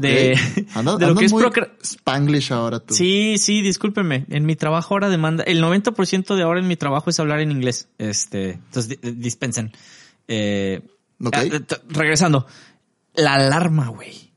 [0.01, 0.38] De,
[0.99, 1.44] de lo que es muy
[1.83, 2.94] Spanglish ahora tú.
[2.94, 4.27] Sí, sí, discúlpenme.
[4.31, 7.51] En mi trabajo ahora demanda, el 90% de ahora en mi trabajo es hablar en
[7.51, 7.88] inglés.
[7.99, 9.73] Este, entonces di- dispensen.
[10.29, 10.83] Eh,
[11.33, 11.44] ah,
[11.88, 12.47] regresando.
[13.14, 14.33] La alarma, güey.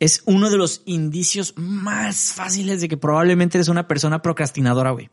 [0.00, 5.10] Es uno de los indicios más fáciles de que probablemente eres una persona procrastinadora, güey.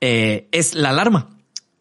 [0.00, 1.30] Eh, es la alarma.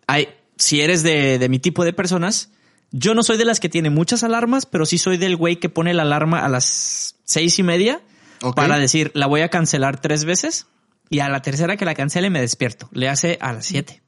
[0.08, 2.52] Hay, si eres de, de mi tipo de personas,
[2.92, 5.70] yo no soy de las que tiene muchas alarmas, pero sí soy del güey que
[5.70, 8.02] pone la alarma a las seis y media
[8.56, 10.68] para decir, la voy a cancelar tres veces
[11.10, 12.90] y a la tercera que la cancele me despierto.
[12.92, 14.02] Le hace a las siete.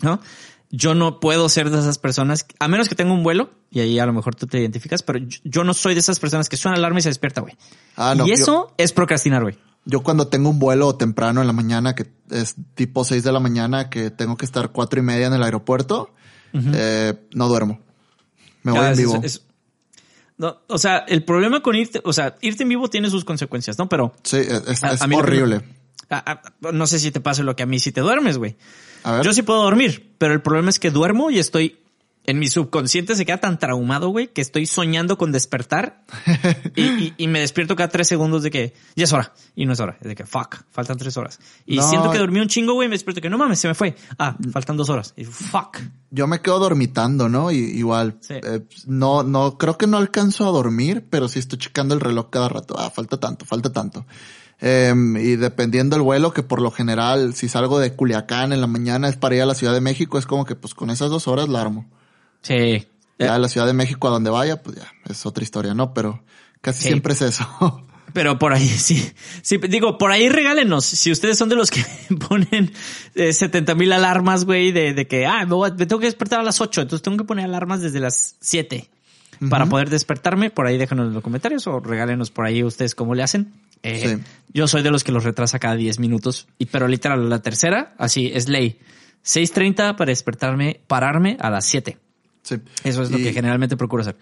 [0.00, 0.20] ¿No?
[0.70, 3.98] Yo no puedo ser de esas personas, a menos que tenga un vuelo, y ahí
[4.00, 6.76] a lo mejor tú te identificas, pero yo, no soy de esas personas que suena
[6.76, 7.54] alarma y se despierta, güey.
[7.96, 9.56] Ah, no, y yo- eso es procrastinar, güey.
[9.84, 13.38] Yo cuando tengo un vuelo temprano en la mañana, que es tipo 6 de la
[13.38, 16.10] mañana, que tengo que estar cuatro y media en el aeropuerto,
[16.54, 17.80] eh, no duermo.
[18.62, 19.20] Me voy en vivo.
[19.22, 19.42] es-
[20.36, 23.78] no, o sea, el problema con irte, o sea, irte en vivo tiene sus consecuencias,
[23.78, 23.88] ¿no?
[23.88, 25.64] Pero sí, es, es- a- es a mí lo que me- horrible.
[26.10, 28.56] a- no sé si te pasa lo que a mí si te duermes, güey.
[29.22, 31.76] Yo sí puedo dormir, pero el problema es que duermo y estoy
[32.26, 36.04] en mi subconsciente se queda tan traumado, güey, que estoy soñando con despertar
[36.74, 39.74] y, y- y me despierto cada tres segundos de que ya es hora y no
[39.74, 39.98] es hora.
[40.00, 41.38] Es de que fuck, faltan tres horas.
[41.66, 41.88] Y No.
[41.88, 43.94] siento que dormí un chingo, güey, me despierto que no mames, se me fue.
[44.18, 45.12] Ah, faltan dos horas.
[45.16, 45.78] Y fuck.
[46.10, 47.50] Yo me quedo dormitando, ¿no?
[47.50, 48.34] Y, igual, Sí.
[48.34, 52.30] eh, no, no, creo que no alcanzo a dormir, pero sí estoy checando el reloj
[52.30, 52.74] cada rato.
[52.78, 54.06] Ah, falta tanto, falta tanto.
[54.60, 58.66] Em, y dependiendo del vuelo, que por lo general, si salgo de Culiacán en la
[58.66, 61.10] mañana es para ir a la Ciudad de México, es como que pues con esas
[61.10, 61.90] dos horas la armo.
[62.44, 62.86] Sí.
[63.18, 65.92] Ya a la Ciudad de México a donde vaya, pues ya, es otra historia, ¿no?
[65.94, 66.22] Pero
[66.60, 66.88] casi Sí.
[66.88, 67.84] siempre es eso.
[68.12, 69.10] Pero por ahí, sí.
[69.42, 70.84] Sí, digo, por ahí regálenos.
[70.84, 71.84] Si ustedes son de los que
[72.28, 72.72] ponen
[73.16, 76.38] 70 mil alarmas, güey, de, de que, ah, me, voy a- me tengo que despertar
[76.38, 78.88] a las 8, entonces tengo que poner alarmas desde las 7
[79.50, 80.50] para poder despertarme.
[80.50, 83.52] Por ahí déjenos en los comentarios o regálenos por ahí ustedes cómo le hacen.
[83.82, 84.22] Eh, Sí.
[84.52, 86.46] Yo soy de los que los retrasa cada 10 minutos.
[86.58, 88.78] Y pero literal, la tercera, así es ley.
[89.24, 91.98] 6.30 para despertarme, pararme a las 7.
[92.44, 92.56] Sí.
[92.84, 94.16] Eso es lo Y que generalmente procuro hacer.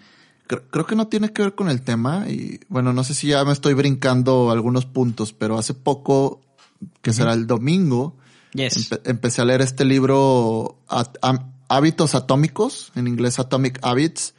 [0.49, 3.27] cre- Creo que no tiene que ver con el tema y bueno, no sé si
[3.27, 6.41] ya me estoy brincando algunos puntos, pero hace poco,
[7.01, 8.15] que será el domingo,
[8.53, 8.91] Yes.
[8.91, 11.17] empe- empecé a leer este libro At-
[11.69, 14.33] Hábitos Atómicos, en inglés Atomic Habits.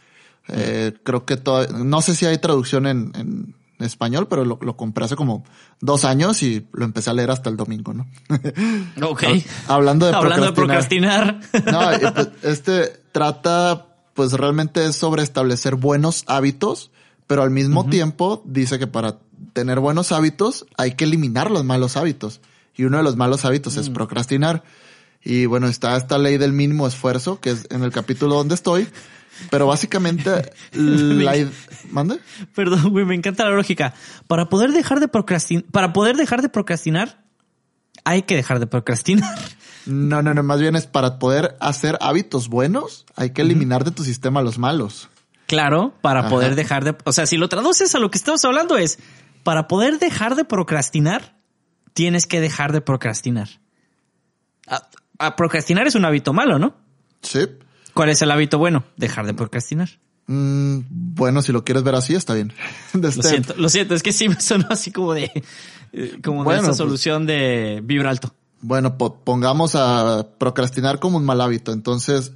[0.49, 1.41] Eh, creo que
[1.83, 5.45] no sé si hay traducción en, en español, pero lo, lo compré hace como
[5.81, 8.07] dos años y lo empecé a leer hasta el domingo, ¿no?
[9.03, 9.25] Ok.
[9.69, 11.41] Hablando de Hablando de procrastinar.
[11.71, 16.91] No, pues, este trata, pues realmente es sobre establecer buenos hábitos,
[17.27, 19.19] pero al mismo tiempo dice que para
[19.53, 22.41] tener buenos hábitos hay que eliminar los malos hábitos.
[22.77, 24.65] Y uno de los malos hábitos es procrastinar.
[25.23, 28.89] Y bueno, está esta ley del mínimo esfuerzo, que es en el capítulo donde estoy.
[29.51, 31.35] Pero básicamente, la
[31.91, 32.19] ¿Mande?
[32.55, 33.95] Perdón, güey, me encanta la lógica.
[34.27, 37.25] Para poder dejar de procrastinar, para poder dejar de procrastinar,
[38.05, 39.35] hay que dejar de procrastinar.
[39.87, 43.91] No, no, no, más bien es para poder hacer hábitos buenos, hay que eliminar de
[43.91, 45.11] tu sistema los malos.
[45.47, 46.31] Claro, para Ajá.
[46.31, 48.99] poder dejar de, o sea, si lo traduces a lo que estamos hablando es,
[49.43, 51.37] para poder dejar de procrastinar,
[51.93, 53.49] tienes que dejar de procrastinar.
[54.67, 56.77] A, a procrastinar es un hábito malo, ¿no?
[57.21, 57.41] Sí.
[57.95, 58.85] ¿Cuál es el hábito bueno?
[58.97, 59.89] Dejar de procrastinar.
[60.27, 62.53] Mm, bueno, si lo quieres ver así, está bien.
[62.95, 65.31] Lo siento, lo siento, es que sí me sonó así como de,
[65.93, 68.35] eh, como de Bueno, esa pues- solución de vibra alto.
[68.61, 71.73] Bueno, po- pongamos a procrastinar como un mal hábito.
[71.73, 72.33] Entonces,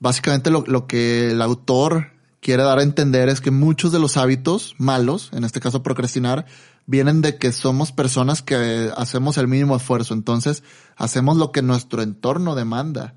[0.00, 2.08] básicamente lo, lo que el autor
[2.40, 6.44] quiere dar a entender es que muchos de los hábitos malos, en este caso procrastinar,
[6.84, 10.12] vienen de que somos personas que hacemos el mínimo esfuerzo.
[10.12, 10.62] Entonces,
[10.96, 13.14] hacemos lo que nuestro entorno demanda.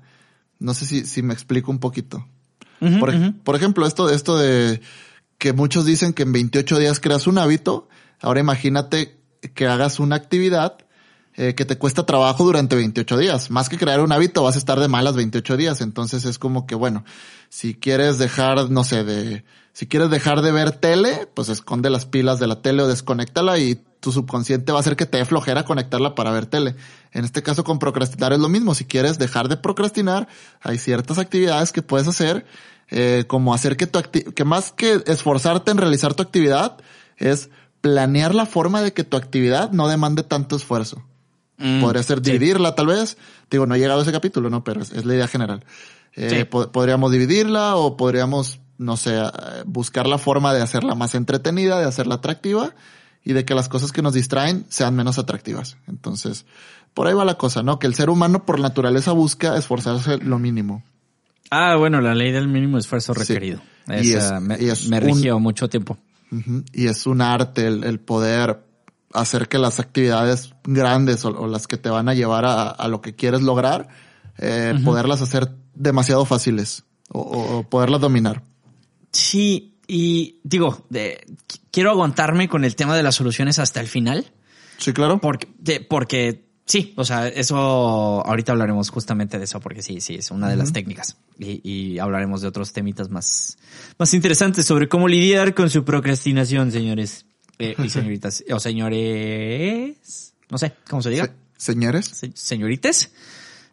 [0.58, 2.26] No sé si, si me explico un poquito.
[3.00, 4.80] Por, por ejemplo, esto, esto de
[5.38, 7.88] que muchos dicen que en 28 días creas un hábito.
[8.20, 9.18] Ahora imagínate
[9.54, 10.78] que hagas una actividad
[11.36, 13.50] eh, que te cuesta trabajo durante 28 días.
[13.50, 15.80] Más que crear un hábito, vas a estar de malas 28 días.
[15.82, 17.04] Entonces es como que, bueno,
[17.50, 22.06] si quieres dejar, no sé, de, si quieres dejar de ver tele, pues esconde las
[22.06, 25.26] pilas de la tele o desconéctala y tu subconsciente va a hacer que te dé
[25.26, 26.76] flojera conectarla para ver tele.
[27.12, 28.74] En este caso con procrastinar es lo mismo.
[28.74, 30.28] Si quieres dejar de procrastinar,
[30.62, 32.46] hay ciertas actividades que puedes hacer,
[32.88, 36.78] eh, como hacer que tu que más que esforzarte en realizar tu actividad,
[37.18, 37.50] es
[37.82, 41.04] planear la forma de que tu actividad no demande tanto esfuerzo.
[41.58, 42.32] Mm, Podría ser sí.
[42.32, 43.16] dividirla tal vez.
[43.50, 44.62] Digo, no he llegado a ese capítulo, ¿no?
[44.64, 45.64] Pero es, es la idea general.
[46.14, 46.44] Eh, Sí.
[46.44, 49.30] po- podríamos dividirla o podríamos, no sé, eh,
[49.64, 52.74] buscar la forma de hacerla más entretenida, de hacerla atractiva
[53.24, 55.76] y de que las cosas que nos distraen sean menos atractivas.
[55.88, 56.44] Entonces,
[56.94, 57.78] por ahí va la cosa, ¿no?
[57.78, 60.82] Que el ser humano por naturaleza busca esforzarse lo mínimo.
[61.50, 63.20] Ah, bueno, la ley del mínimo esfuerzo Sí.
[63.20, 63.60] requerido.
[63.88, 64.98] Y es- me, y es me
[65.32, 65.96] un- mucho tiempo.
[66.72, 68.60] Y es un arte el, el poder
[69.20, 72.88] hacer que las actividades grandes o, o las que te van a llevar a, a
[72.88, 73.88] lo que quieres lograr,
[74.38, 78.42] eh, poderlas hacer demasiado fáciles o, poderlas dominar.
[79.12, 81.24] Sí, y digo, de-
[81.70, 84.32] quiero aguantarme con el tema de las soluciones hasta el final,
[84.78, 85.20] Sí, claro.
[85.20, 87.56] porque, de- porque sí, o sea, eso
[88.26, 91.16] ahorita hablaremos justamente de eso, porque sí, sí, es una de las técnicas.
[91.38, 93.56] Y, y hablaremos de otros temitas más,
[93.98, 97.24] más interesantes sobre cómo lidiar con su procrastinación, señores
[97.58, 101.26] eh, y señoritas, o señores, no sé, ¿cómo se diga?
[101.56, 102.06] Se- señores.
[102.06, 103.10] Se- señorites.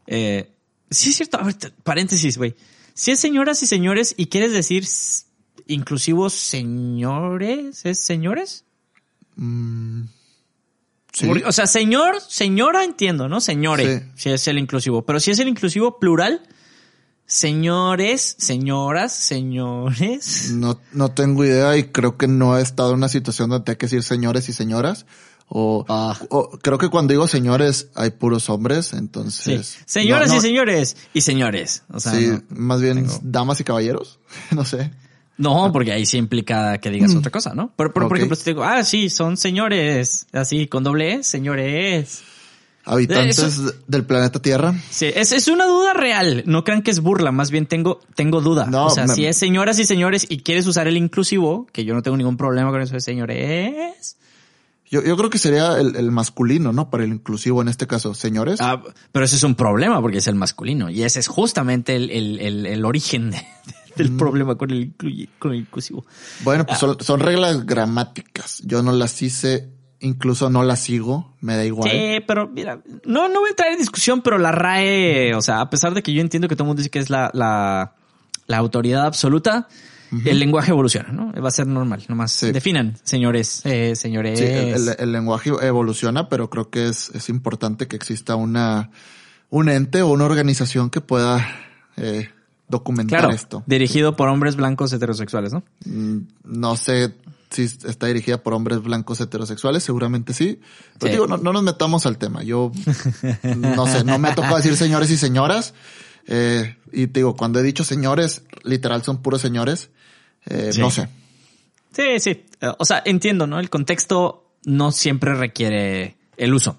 [0.08, 0.50] Eh,
[0.90, 2.56] sí es cierto, a ver, paréntesis, güey.
[2.94, 4.86] Si es señoras y señores y quieres decir
[5.68, 8.66] inclusivos señores, ¿es señores?
[11.12, 11.28] Sí.
[11.28, 13.40] Porque, O sea, señor, señora entiendo, ¿no?
[13.40, 14.06] Señore, Sí.
[14.16, 15.06] si es el inclusivo.
[15.06, 16.42] Pero si es el inclusivo plural,
[17.26, 20.52] señores, señoras, señores.
[20.54, 23.76] No, no tengo idea y creo que no he estado en una situación donde hay
[23.78, 25.06] que decir señores y señoras.
[25.56, 26.18] O, Ah.
[26.30, 28.96] o creo que cuando digo señores hay puros hombres, Sí.
[28.98, 29.78] entonces.
[29.86, 30.96] Señoras no, y señores.
[31.14, 31.84] Y señores.
[31.92, 34.20] O sea, Sí, no, más bien damas y caballeros.
[34.52, 34.92] no sé.
[35.38, 37.72] No, porque ahí sí implica que digas otra cosa, ¿no?
[37.76, 41.24] Pero, pero, por ejemplo, si te digo, ah, sí, son señores, así, con doble E,
[41.24, 42.22] señores.
[42.86, 44.76] Habitantes Eso- del planeta Tierra.
[44.90, 46.44] Sí, es, es una duda real.
[46.46, 48.66] No crean que es burla, más bien tengo, tengo duda.
[48.66, 51.86] No, o sea, me- si es señoras y señores y quieres usar el inclusivo, que
[51.86, 54.18] yo no tengo ningún problema con eso de señores.
[54.92, 56.90] Yo, yo creo que sería el, el masculino, ¿no?
[56.92, 58.60] Para el inclusivo en este caso, señores.
[58.62, 60.90] Ah, pero ese es un problema porque es el masculino.
[60.90, 63.44] Y ese es justamente el, el, el, el origen de-
[63.96, 64.18] del Mm.
[64.18, 66.06] problema con el, incluye- con el inclusivo.
[66.44, 68.62] Bueno, pues son, son reglas gramáticas.
[68.66, 69.70] Yo no las hice,
[70.04, 71.90] incluso no las sigo, me da igual.
[71.90, 75.62] Sí, pero mira, no, no voy a entrar en discusión, pero la RAE, o sea,
[75.62, 77.96] a pesar de que yo entiendo que todo el mundo dice que es la, la,
[78.48, 79.68] la autoridad absoluta,
[80.26, 81.32] el lenguaje evoluciona, ¿no?
[81.42, 82.52] Va a ser normal, nomás Sí.
[82.52, 84.38] definan, señores, eh, señores.
[84.38, 88.92] Sí, el, el- el lenguaje evoluciona, pero creo que es, es importante que exista una,
[89.50, 91.44] un ente o una organización que pueda
[91.98, 92.30] eh,
[92.68, 93.64] documentar claro, esto.
[93.66, 95.64] dirigido por hombres blancos heterosexuales, ¿no?
[95.86, 97.16] Mm, No sé
[97.54, 100.60] si está dirigida por hombres blancos heterosexuales, seguramente sí.
[101.00, 101.10] Pero Sí.
[101.12, 102.44] digo, no, no nos metamos al tema.
[102.44, 102.72] Yo
[103.56, 105.74] no sé, no me ha tocado decir señores y señoras.
[106.28, 109.90] Eh, y te digo, cuando he dicho señores, literal son puros señores.
[110.46, 110.80] Eh, Sí.
[110.82, 111.08] No sé.
[111.96, 112.46] Sí, sí.
[112.62, 113.60] Eh, O sea, entiendo, ¿no?
[113.60, 116.78] El contexto no siempre requiere el uso.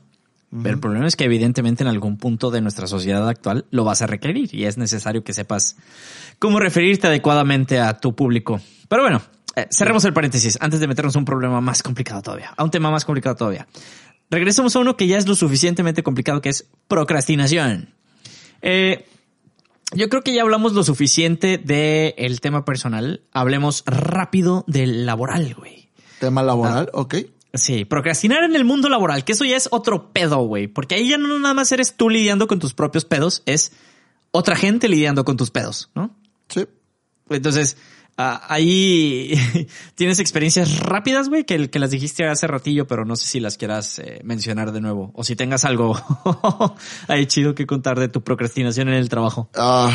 [0.62, 4.02] Pero el problema es que evidentemente en algún punto de nuestra sociedad actual lo vas
[4.02, 5.74] a requerir y es necesario que sepas
[6.38, 8.60] cómo referirte adecuadamente a tu público.
[8.88, 9.20] Pero bueno,
[9.56, 12.70] eh, cerremos el paréntesis antes de meternos a un problema más complicado todavía, a un
[12.70, 13.66] tema más complicado todavía.
[14.30, 17.94] Regresemos a uno que ya es lo suficientemente complicado que es procrastinación.
[18.62, 19.06] Eh,
[19.92, 23.20] yo creo que ya hablamos lo suficiente del tema personal.
[23.32, 25.88] Hablemos rápido del laboral, güey.
[26.18, 26.44] Tema Ah.
[26.44, 27.14] laboral, ok.
[27.52, 30.66] Sí, procrastinar en el mundo laboral, que eso ya es otro pedo, güey.
[30.66, 33.72] Porque ahí ya no nada más eres tú lidiando con tus propios pedos, es
[34.32, 36.16] otra gente lidiando con tus pedos, ¿no?
[36.48, 36.66] Sí.
[37.30, 37.76] Entonces,
[38.16, 39.34] ah, ahí
[39.94, 43.56] tienes experiencias rápidas, güey, que, que las dijiste hace ratillo, pero no sé si las
[43.56, 45.10] quieras eh, mencionar de nuevo.
[45.14, 45.94] O si tengas algo
[47.08, 49.48] ahí chido que contar de tu procrastinación en el trabajo.
[49.54, 49.90] Ah,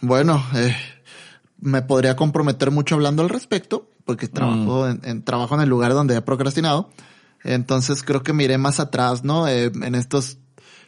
[0.00, 0.74] bueno, eh,
[1.60, 5.92] me podría comprometer mucho hablando al respecto, porque trabajo, en, en- trabajo en el lugar
[5.94, 6.90] donde he procrastinado.
[7.44, 9.46] Entonces creo que miré más atrás, ¿no?
[9.48, 10.38] Eh, en estos...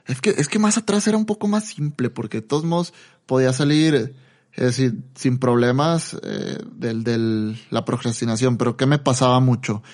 [0.06, 2.94] Es que, es que más atrás era un poco más simple, porque de todos modos
[3.26, 4.14] podía salir,
[4.58, 8.56] es decir, sin problemas eh, del, del, la procrastinación.
[8.56, 9.84] Pero ¿qué me pasaba mucho?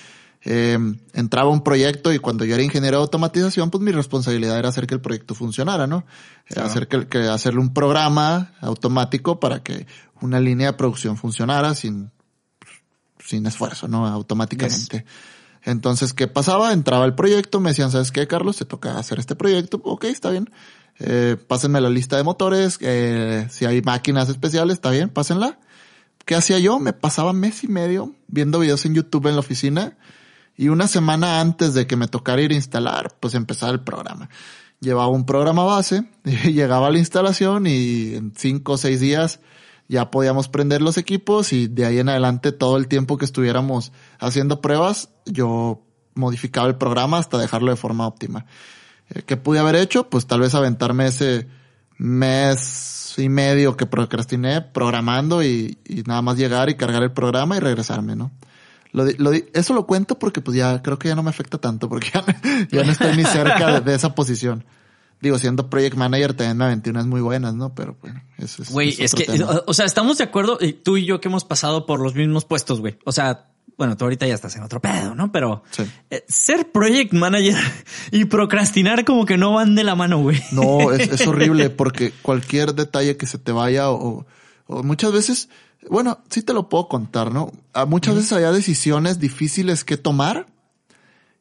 [0.42, 0.78] Eh,
[1.12, 4.86] entraba un proyecto y cuando yo era ingeniero de automatización, pues mi responsabilidad era hacer
[4.86, 6.06] que el proyecto funcionara, ¿no?
[6.46, 9.86] Era Hacer que, que hacerle un programa automático para que
[10.22, 12.10] una línea de producción funcionara sin,
[13.18, 14.06] sin esfuerzo, ¿no?
[14.06, 15.04] Automáticamente.
[15.62, 16.72] Entonces, ¿qué pasaba?
[16.72, 18.56] Entraba el proyecto, me decían, ¿sabes qué, Carlos?
[18.56, 19.80] Te toca hacer este proyecto.
[19.84, 20.50] Ok, está bien.
[20.98, 22.78] Eh, pásenme la lista de motores.
[22.80, 25.58] Eh, si hay máquinas especiales, está bien, pásenla.
[26.24, 26.78] ¿Qué hacía yo?
[26.78, 29.96] Me pasaba mes y medio viendo videos en YouTube en la oficina
[30.56, 34.28] y una semana antes de que me tocara ir a instalar, pues empezaba el programa.
[34.80, 39.40] Llevaba un programa base, llegaba a la instalación y en cinco o seis días
[39.88, 43.92] ya podíamos prender los equipos y de ahí en adelante todo el tiempo que estuviéramos
[44.18, 45.82] haciendo pruebas, yo
[46.14, 48.46] modificaba el programa hasta dejarlo de forma óptima.
[49.10, 50.08] Eh, ¿Qué pude haber hecho?
[50.08, 51.48] Pues tal vez aventarme ese
[51.98, 57.56] mes y medio que procrastiné programando y, y nada más llegar y cargar el programa
[57.56, 58.32] y regresarme, ¿no?
[58.92, 61.88] Lo, lo eso lo cuento porque pues ya creo que ya no me afecta tanto
[61.88, 62.24] porque ya,
[62.70, 64.64] ya no estoy ni cerca de, de esa posición.
[65.20, 67.74] Digo, siendo project manager también me aventé unas muy buenas, ¿no?
[67.74, 68.70] Pero bueno, eso es.
[68.70, 69.62] Güey, es es que, tema.
[69.66, 72.44] o sea, estamos de acuerdo, eh, tú y yo que hemos pasado por los mismos
[72.44, 72.98] puestos, güey.
[73.04, 75.32] O sea, bueno, tú ahorita ya estás en otro pedo, ¿no?
[75.32, 75.82] Pero Sí.
[76.10, 77.56] eh, ser project manager
[78.12, 80.40] y procrastinar como que no van de la mano, güey.
[80.52, 84.26] No, es, es horrible porque cualquier detalle que se te vaya o,
[84.66, 85.48] o muchas veces,
[85.90, 87.52] bueno, sí te lo puedo contar, ¿no?
[87.72, 90.46] A muchas veces había decisiones difíciles que tomar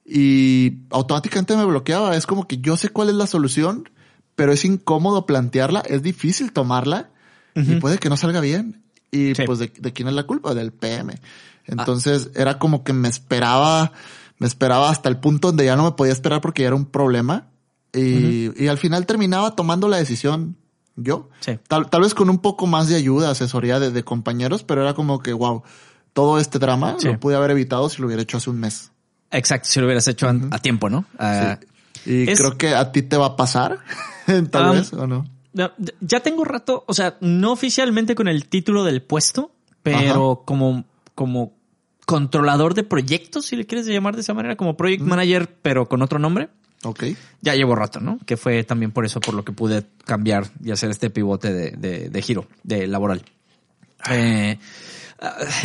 [0.05, 2.15] y automáticamente me bloqueaba.
[2.15, 3.89] Es como que yo sé cuál es la solución,
[4.35, 7.09] pero es incómodo plantearla, es difícil tomarla
[7.55, 8.83] y puede que no salga bien.
[9.11, 9.43] Y Sí.
[9.45, 10.55] pues de, de quién es la culpa?
[10.55, 11.13] Del PM.
[11.65, 13.91] Entonces era como que me esperaba,
[14.39, 16.85] me esperaba hasta el punto donde ya no me podía esperar porque ya era un
[16.85, 17.47] problema.
[17.93, 20.55] Y, y al final terminaba tomando la decisión
[20.95, 21.29] yo.
[21.41, 21.59] Sí.
[21.67, 24.93] Tal, tal vez con un poco más de ayuda, asesoría de, de compañeros, pero era
[24.93, 25.63] como que, wow,
[26.13, 27.07] todo este drama Sí.
[27.07, 28.91] lo pude haber evitado si lo hubiera hecho hace un mes.
[29.31, 31.05] Exacto, si lo hubieras hecho a tiempo, ¿no?
[31.17, 31.57] Ah,
[32.05, 33.79] Y Es- creo que a ti te va a pasar,
[34.51, 35.25] tal vez, o no.
[36.01, 39.51] Ya tengo rato, o sea, no oficialmente con el título del puesto,
[39.83, 40.83] pero como,
[41.15, 41.53] como
[42.05, 46.01] controlador de proyectos, si le quieres llamar de esa manera, como project manager, pero con
[46.01, 46.49] otro nombre.
[46.83, 47.03] Ok.
[47.41, 48.19] Ya llevo rato, ¿no?
[48.25, 51.71] Que fue también por eso por lo que pude cambiar y hacer este pivote de,
[51.71, 53.23] de, de giro, de laboral.
[54.09, 54.57] Eh,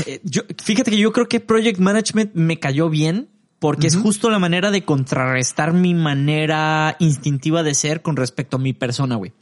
[0.07, 4.31] eh, yo, fíjate que yo creo que Project Management me cayó bien porque es justo
[4.31, 9.33] la manera de contrarrestar mi manera instintiva de ser con respecto a mi persona, güey.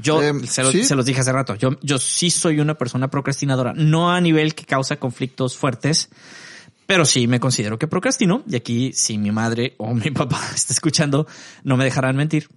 [0.00, 0.84] Yo Em, se, lo- sí.
[0.84, 1.54] se los dije hace rato.
[1.56, 6.08] Yo, yo sí soy una persona procrastinadora, no a nivel que causa conflictos fuertes,
[6.86, 8.42] pero sí me considero que procrastino.
[8.48, 11.26] Y aquí, si mi madre o mi papá está escuchando,
[11.64, 12.48] no me dejarán mentir.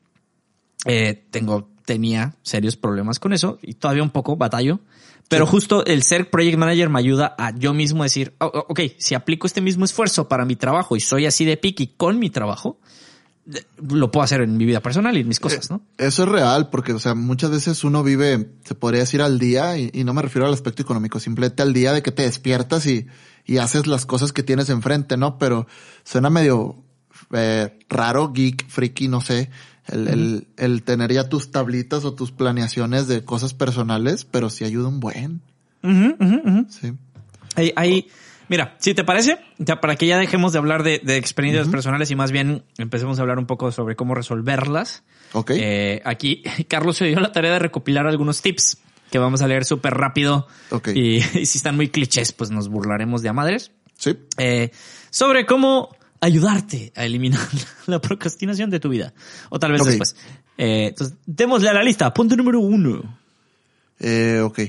[0.85, 4.79] Eh, tengo, tenía serios problemas con eso y todavía un poco batallo.
[5.29, 8.81] Pero justo el ser project manager me ayuda a yo mismo decir, "Oh, oh, ok,
[8.97, 12.29] si aplico este mismo esfuerzo para mi trabajo y soy así de picky con mi
[12.29, 12.79] trabajo,
[13.81, 15.81] lo puedo hacer en mi vida personal y en mis cosas, ¿no?
[15.97, 19.77] Eso es real, porque, o sea, muchas veces uno vive, se podría decir al día,
[19.77, 22.85] y, y no me refiero al aspecto económico, simplemente al día de que te despiertas
[22.85, 23.07] y,
[23.45, 25.37] y haces las cosas que tienes enfrente, ¿no?
[25.37, 25.67] Pero
[26.03, 26.83] suena medio
[27.33, 29.49] eh, raro, geek, friki, no sé,
[29.87, 34.63] el, el, el tener ya tus tablitas o tus planeaciones de cosas personales, pero sí
[34.63, 35.41] ayuda un buen,
[35.83, 36.65] Ujú, ujú, ujú.
[36.69, 36.93] sí.
[37.55, 38.07] Ahí, ahí,
[38.51, 42.11] mira, si te parece, ya para que ya dejemos de hablar de, de experiencias personales
[42.11, 45.03] y más bien empecemos a hablar un poco sobre cómo resolverlas.
[45.31, 45.51] Ok.
[45.55, 48.77] Eh, aquí Carlos se dio la tarea de recopilar algunos tips
[49.09, 50.47] que vamos a leer súper rápido.
[50.69, 50.89] Ok.
[50.89, 53.71] Y, y si están muy clichés, pues nos burlaremos de a madres.
[53.97, 54.17] sí.
[54.37, 54.69] Eh,
[55.09, 57.39] sobre cómo ayudarte a eliminar
[57.87, 59.13] la procrastinación de tu vida.
[59.49, 60.15] O tal vez después.
[60.57, 62.13] Eh, entonces, démosle a la lista.
[62.13, 63.17] Punto número uno.
[63.99, 64.59] Eh, ok.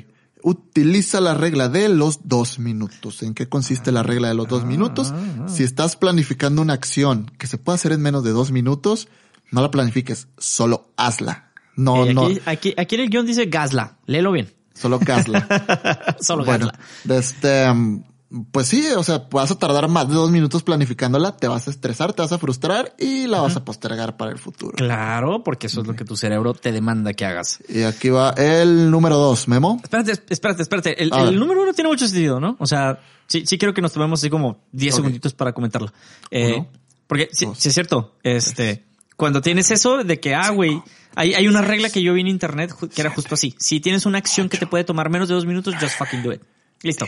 [0.42, 3.22] Utiliza la regla de los dos minutos.
[3.22, 5.12] ¿En qué consiste la regla de los dos minutos?
[5.46, 9.08] Si estás planificando una acción que se puede hacer en menos de dos minutos,
[9.50, 11.50] no la planifiques, solo hazla.
[11.76, 13.98] No, Eh, no, aquí, aquí, aquí en el guion dice Gasla.
[14.06, 14.52] Léelo bien.
[14.74, 16.16] solo que hazla.
[16.20, 16.80] Solo bueno, Gasla.
[17.04, 18.02] de este, um,
[18.50, 21.70] pues sí, o sea, vas a tardar más de dos minutos planificándola, te vas a
[21.70, 24.72] estresar, te vas a frustrar y la vas a postergar para el futuro.
[24.76, 27.58] Claro, porque eso es lo que tu cerebro te demanda que hagas.
[27.68, 29.80] Y aquí va el número dos, Memo.
[29.82, 31.02] Espérate, espérate, espérate.
[31.02, 32.56] El, el número uno tiene mucho sentido, ¿no?
[32.58, 34.96] O sea, sí, sí quiero que nos tomemos así como 10 Ok.
[34.98, 35.92] segunditos para comentarlo.
[36.30, 36.68] Eh, Uno,
[37.06, 38.16] porque sí, dos, sí es cierto.
[38.22, 38.84] Este,
[39.16, 40.82] Cuando tienes eso de que, ah, güey,
[41.14, 43.54] hay, hay una regla que yo vi en internet que era justo así.
[43.58, 46.32] Si tienes una acción que te puede tomar menos de dos minutos, just fucking do
[46.32, 46.40] it.
[46.82, 47.06] Listo.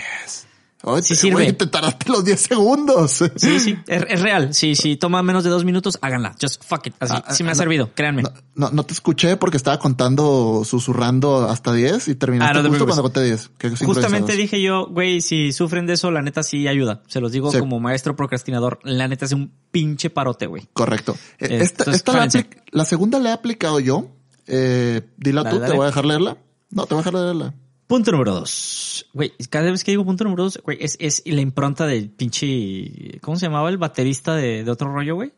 [0.87, 1.33] Oye, Sí sirve.
[1.35, 3.23] güey, te tardaste los 10 segundos.
[3.37, 4.53] Sí, sí, es, es real.
[4.53, 6.35] Si, si toma menos de dos minutos, háganla.
[6.41, 6.95] Just fuck it.
[7.01, 8.23] Así, Ah, sí me ha servido, créanme.
[8.23, 12.69] No, no, no te escuché porque estaba contando, susurrando hasta 10 y terminaste Ah, no
[12.69, 13.51] justo cuando conté 10.
[13.57, 17.03] Qué Justamente dije yo, güey, si sufren de eso, la neta sí ayuda.
[17.07, 17.59] Se los digo Sí.
[17.61, 18.79] como maestro procrastinador.
[18.83, 20.69] La neta es un pinche parote, güey.
[20.75, 21.17] Correcto.
[21.39, 24.11] Eh, Eh, esta, entonces, esta la, la segunda la he aplicado yo.
[24.47, 25.71] Eh, dila Dale, tú, dale.
[25.73, 26.37] te voy a dejar leerla.
[26.71, 27.55] No, te voy a dejar leerla.
[27.95, 29.07] Punto número dos.
[29.13, 33.21] Güey, cada vez que digo punto número dos, güey, es, es la impronta del pinche,
[33.21, 35.33] ¿cómo se llamaba el baterista de, de otro rollo, güey?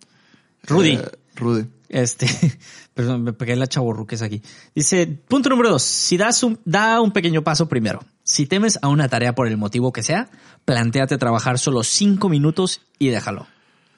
[0.62, 0.92] Rudy.
[0.94, 1.02] Eh,
[1.34, 1.66] Rudy.
[1.90, 2.26] Este,
[2.94, 4.40] perdón, me pegué la chaborruques aquí.
[4.74, 8.00] Dice, punto número dos, si das un, da un pequeño paso primero.
[8.24, 10.30] Si temes a una tarea por el motivo que sea,
[10.64, 13.46] planteate trabajar solo cinco minutos y déjalo.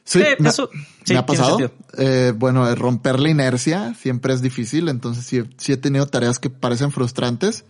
[0.03, 0.69] Sí, Eh, me, eso-
[1.09, 1.59] me ha pasado.
[1.97, 6.51] Eh, bueno, romper la inercia siempre es difícil, entonces sí, sí he tenido tareas que
[6.51, 7.65] parecen frustrantes,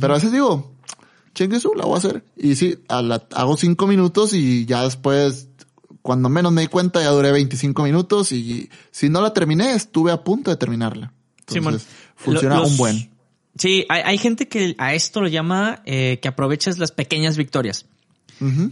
[0.00, 0.72] pero a veces digo,
[1.34, 2.24] chingue su, la voy a hacer.
[2.36, 5.48] Y sí, a la- hago cinco minutos y ya después,
[6.02, 10.10] cuando menos me di cuenta, ya duré 25 minutos y si no la terminé, estuve
[10.12, 11.12] a punto de terminarla.
[11.40, 11.86] Entonces,
[12.16, 13.10] funciona los- un buen.
[13.58, 17.86] Sí, hay, hay gente que a esto lo llama eh, que aproveches las pequeñas victorias.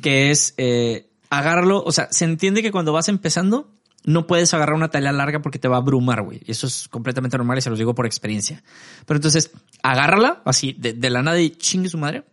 [0.03, 3.71] Que es eh, agarrarlo, o sea, se entiende que cuando vas empezando
[4.05, 6.41] no puedes agarrar una tarea larga porque te va a abrumar, güey.
[6.47, 8.63] Y eso es completamente normal y se los digo por experiencia.
[9.07, 9.51] Pero entonces,
[9.83, 12.25] agárrala así de, de la nada y chingue su madre.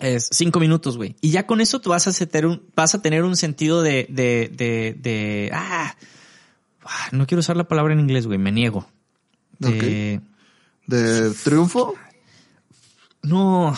[0.00, 1.14] Es cinco minutos, güey.
[1.20, 4.06] Y ya con eso tú vas a tener un, vas a tener un sentido de,
[4.08, 5.94] de, de, de, ah,
[6.84, 8.88] ah, no quiero usar la palabra en inglés, güey, me niego.
[9.58, 10.20] De,
[10.86, 11.94] De triunfo,
[13.22, 13.76] no,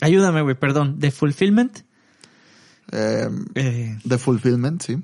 [0.00, 1.80] ayúdame, güey, perdón, de fulfillment.
[2.92, 4.96] eh, Eh, de fulfillment, sí.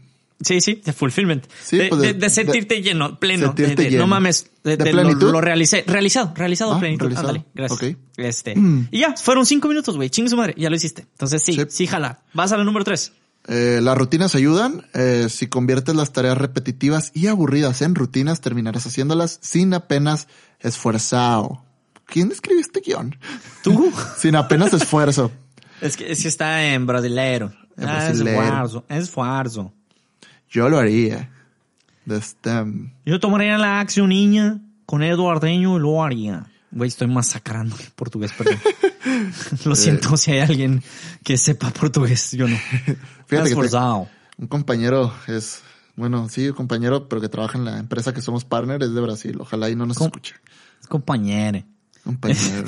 [0.44, 1.44] Sí, sí, de fulfillment.
[1.64, 3.46] Sí, de, pues, de- de- de sentirte lleno, pleno.
[3.46, 4.02] sentirte lleno.
[4.02, 4.50] No mames.
[4.62, 5.32] De, ¿De de lo- plenitud?
[5.32, 5.84] Lo, realicé.
[5.86, 7.06] Realizado, realizado Ah, plenitud.
[7.06, 7.28] realizado.
[7.28, 7.96] Ándale, gracias.
[8.16, 8.54] Este.
[8.56, 8.88] Mm.
[8.90, 10.10] Y ya, fueron cinco minutos, güey.
[10.10, 10.54] Chingue su madre.
[10.56, 11.02] Ya lo hiciste.
[11.12, 11.62] Entonces sí, Sí.
[11.68, 12.20] sí, jala.
[12.34, 13.12] Vas a la número tres.
[13.46, 14.86] Eh, las rutinas ayudan.
[14.94, 20.28] Eh, si conviertes las tareas repetitivas y aburridas en rutinas, terminarás haciéndolas sin apenas
[20.60, 21.62] esfuerzado.
[22.06, 23.16] ¿Quién escribió este guion?
[23.62, 23.90] ¿Tú?
[24.18, 25.30] Sin apenas esfuerzo.
[25.80, 27.52] es que, es que está en brasileiro.
[27.76, 28.08] En Ah.
[28.10, 28.84] Esfuerzo.
[28.88, 29.72] Esfuerzo.
[30.54, 31.30] Yo lo haría.
[32.04, 36.46] De este, mm, Yo tomaría la acción niña con Eduardeño y lo haría.
[36.70, 38.58] Güey, estoy masacrando el portugués, perdón.
[39.64, 40.82] lo siento si hay alguien
[41.24, 42.30] que sepa portugués.
[42.32, 42.56] Yo no.
[43.26, 44.08] Fíjate que te- Esforzado.
[44.38, 45.62] un compañero es,
[45.96, 49.00] bueno, sí, un compañero, pero que trabaja en la empresa que somos partner, es de
[49.00, 49.36] Brasil.
[49.40, 50.08] Ojalá y no nos ¿Cómo?
[50.08, 50.36] escuche.
[50.88, 51.64] Compañero.
[52.04, 52.64] Compañero.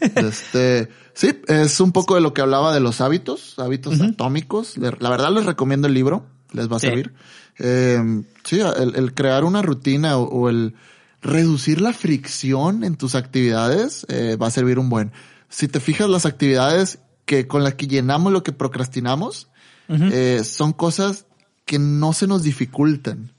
[0.00, 4.76] este, sí, es un poco de lo que hablaba de los hábitos, hábitos atómicos.
[4.76, 6.86] La verdad les recomiendo el libro, les va a Sí.
[6.88, 7.12] servir.
[7.58, 10.74] Eh, sí, el, el crear una rutina o, o el
[11.22, 15.12] reducir la fricción en tus actividades eh, va a servir un buen.
[15.48, 19.48] Si te fijas las actividades que con las que llenamos lo que procrastinamos,
[19.88, 21.26] eh, son cosas
[21.64, 23.32] que no se nos dificultan.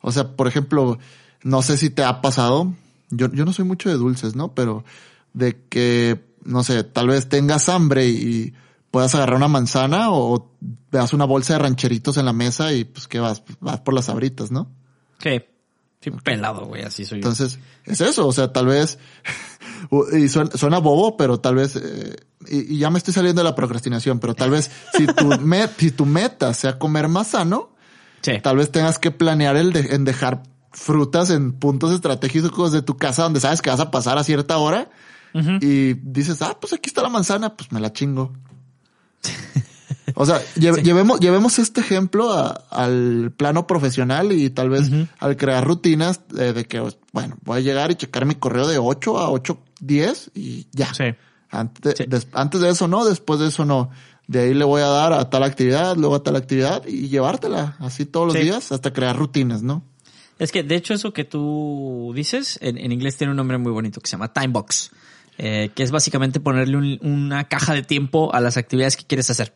[0.00, 0.98] O sea, por ejemplo,
[1.42, 2.74] no sé si te ha pasado,
[3.10, 4.54] yo, yo no soy mucho de dulces, ¿no?
[4.54, 4.84] Pero
[5.34, 8.54] de que, no sé, tal vez tengas hambre y
[8.90, 10.52] puedas agarrar una manzana o
[10.90, 14.06] veas una bolsa de rancheritos en la mesa y pues que vas, vas por las
[14.06, 14.70] sabritas, ¿no?
[15.22, 15.42] Sí.
[16.00, 17.28] Sí, pelado, güey, así soy yo.
[17.28, 19.00] Entonces, es eso, o sea, tal vez,
[20.16, 22.14] y suena, suena bobo, pero tal vez, eh,
[22.48, 25.72] y, y ya me estoy saliendo de la procrastinación, pero tal vez si tu, met,
[25.76, 27.70] si tu meta sea comer más sano,
[28.20, 28.32] Sí.
[28.42, 32.96] tal vez tengas que planear el de- en dejar frutas en puntos estratégicos de tu
[32.96, 34.90] casa donde sabes que vas a pasar a cierta hora
[35.60, 38.32] y dices, ah, pues aquí está la manzana, pues me la chingo.
[40.14, 45.36] O sea, lle- llevemos, llevemos este ejemplo a- al plano profesional y tal vez al
[45.36, 46.80] crear rutinas eh, de que,
[47.12, 50.92] bueno, voy a llegar y checar mi correo de 8 a 8.10 y ya.
[50.94, 51.04] Sí.
[51.50, 52.04] Antes, Sí.
[52.08, 53.90] des- antes de eso no, después de eso no.
[54.26, 57.76] De ahí le voy a dar a tal actividad, luego a tal actividad y llevártela
[57.78, 59.84] así todos los días hasta crear rutinas, ¿no?
[60.38, 63.72] Es que, de hecho, eso que tú dices, en, en inglés tiene un nombre muy
[63.72, 64.90] bonito que se llama time box,
[65.38, 69.30] eh, que es básicamente ponerle un- una caja de tiempo a las actividades que quieres
[69.30, 69.52] hacer.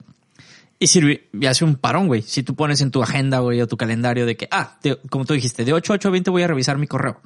[0.78, 2.22] Y sirve, y hace un parón, güey.
[2.22, 4.78] Si tú pones en tu agenda, güey, o tu calendario de que, ah,
[5.10, 7.20] como tú dijiste, de 8 a 8 a 20 voy a revisar mi correo.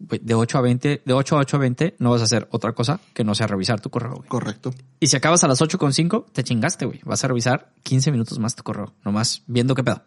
[0.00, 2.46] Güey, de 8 a 20, de 8 a 8 a 20 no vas a hacer
[2.52, 4.28] otra cosa que no sea revisar tu correo, güey.
[4.28, 4.72] Correcto.
[5.00, 7.00] Y si acabas a las 8 con 5, te chingaste, güey.
[7.04, 10.02] Vas a revisar 15 minutos más tu correo, nomás viendo qué pedo.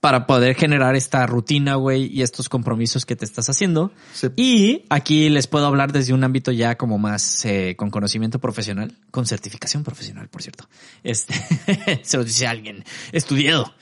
[0.00, 3.90] Para poder generar esta rutina, güey, y estos compromisos que te estás haciendo.
[4.12, 4.28] Sí.
[4.36, 8.92] Y aquí les puedo hablar desde un ámbito ya como más eh, con conocimiento profesional,
[9.10, 10.68] con certificación profesional, por cierto.
[11.02, 11.34] Este,
[12.02, 13.74] se lo dice alguien estudiado.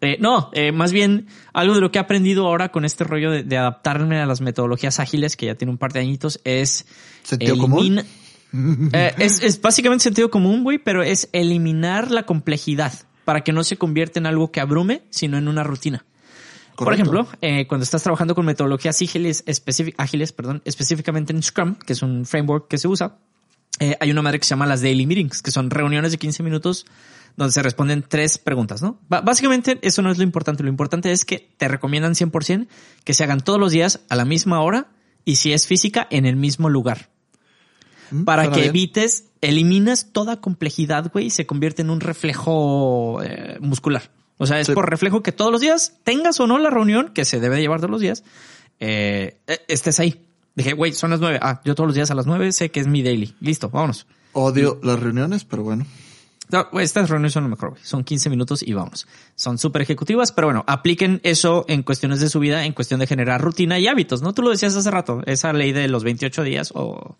[0.00, 3.30] Eh, no, eh, más bien algo de lo que he aprendido ahora con este rollo
[3.30, 6.86] de, de adaptarme a las metodologías ágiles, que ya tiene un par de añitos, es...
[7.22, 8.02] ¿Sentido común?
[8.92, 12.92] Eh, es, es básicamente sentido común, güey, pero es eliminar la complejidad
[13.24, 16.04] para que no se convierta en algo que abrume, sino en una rutina.
[16.76, 19.44] Por ejemplo, eh, cuando estás trabajando con metodologías ágiles,
[19.96, 23.18] ágiles perdón, específicamente en Scrum, que es un framework que se usa,
[23.78, 26.42] eh, hay una madre que se llama las daily meetings, que son reuniones de 15
[26.42, 26.86] minutos
[27.36, 29.00] donde se responden tres preguntas, ¿no?
[29.08, 32.68] Básicamente eso no es lo importante, lo importante es que te recomiendan 100%
[33.02, 34.88] que se hagan todos los días a la misma hora
[35.24, 37.10] y si es física en el mismo lugar.
[38.10, 38.68] Mm, Para que bien.
[38.70, 44.10] evites, eliminas toda complejidad, güey, y se convierte en un reflejo eh, muscular.
[44.38, 44.72] O sea, es Sí.
[44.72, 47.62] por reflejo que todos los días, tengas o no la reunión, que se debe de
[47.62, 48.24] llevar todos los días,
[48.80, 50.26] eh, eh, estés ahí.
[50.56, 51.38] Dije, güey, son las nueve.
[51.42, 53.34] Ah, yo todos los días a las nueve sé que es mi daily.
[53.40, 54.06] Listo, vámonos.
[54.32, 55.86] Odio las reuniones, pero bueno.
[56.50, 57.82] No, estas reuniones son lo mejor, güey.
[57.84, 59.06] Son 15 minutos y vámonos.
[59.34, 63.06] Son súper ejecutivas, pero bueno, apliquen eso en cuestiones de su vida, en cuestión de
[63.06, 64.34] generar rutina y hábitos, ¿no?
[64.34, 67.16] Tú lo decías hace rato, esa ley de los 28 días o...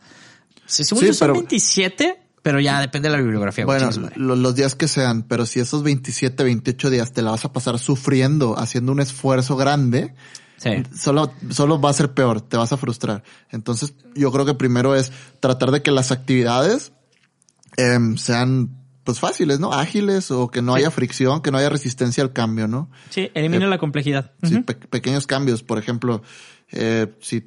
[0.67, 3.65] Sí, según Sí, yo son pero- 27, pero ya depende de la bibliografía.
[3.65, 4.15] Bueno, chingue su madre.
[4.19, 7.53] lo- los días que sean, pero si esos 27, 28 días te la vas a
[7.53, 10.15] pasar sufriendo, haciendo un esfuerzo grande,
[10.57, 10.71] Sí.
[10.99, 13.23] solo, solo va a ser peor, te vas a frustrar.
[13.51, 16.93] Entonces, yo creo que primero es tratar de que las actividades
[17.77, 18.71] em, sean
[19.03, 19.73] pues fáciles, ¿no?
[19.73, 22.89] Ágiles o que no haya fricción, que no haya resistencia al cambio, ¿no?
[23.11, 24.33] Sí, elimina la complejidad.
[24.43, 24.65] Sí, Ujú.
[24.65, 25.62] pe- pequeños cambios.
[25.62, 26.23] Por ejemplo,
[26.73, 27.47] eh, si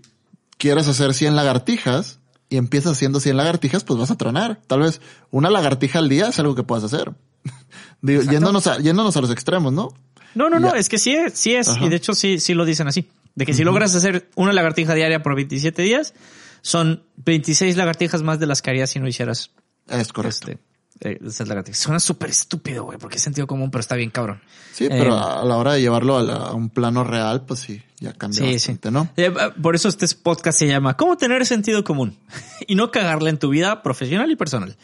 [0.59, 4.61] quieres hacer 100 lagartijas y empiezas haciendo 100 lagartijas, pues vas a tronar.
[4.67, 7.13] Tal vez una lagartija al día es algo que puedas hacer.
[8.01, 9.89] Digo, yéndonos a, yéndonos a los extremos, ¿no?
[10.35, 11.83] No, no, no, es que sí es, sí es, Ajá.
[11.85, 13.09] y de hecho sí, sí lo dicen así.
[13.35, 16.13] De que si logras hacer una lagartija diaria por 27 días,
[16.61, 19.51] son 26 lagartijas más de las que harías si no hicieras
[19.87, 20.51] Es correcto.
[20.51, 20.59] este,
[21.01, 21.77] eh, lagartijas.
[21.79, 24.41] Suena súper estúpido, güey, porque es sentido común, pero está bien cabrón.
[24.73, 27.59] Sí, pero Eh, a la hora de llevarlo a, la- a un plano real, pues
[27.61, 28.93] sí, ya cambia Sí, bastante, sí.
[28.93, 29.09] ¿no?
[29.17, 29.31] Eh,
[29.61, 32.17] Por eso este podcast se llama ¿Cómo tener sentido común?
[32.67, 34.77] y no cagarla en tu vida profesional y personal.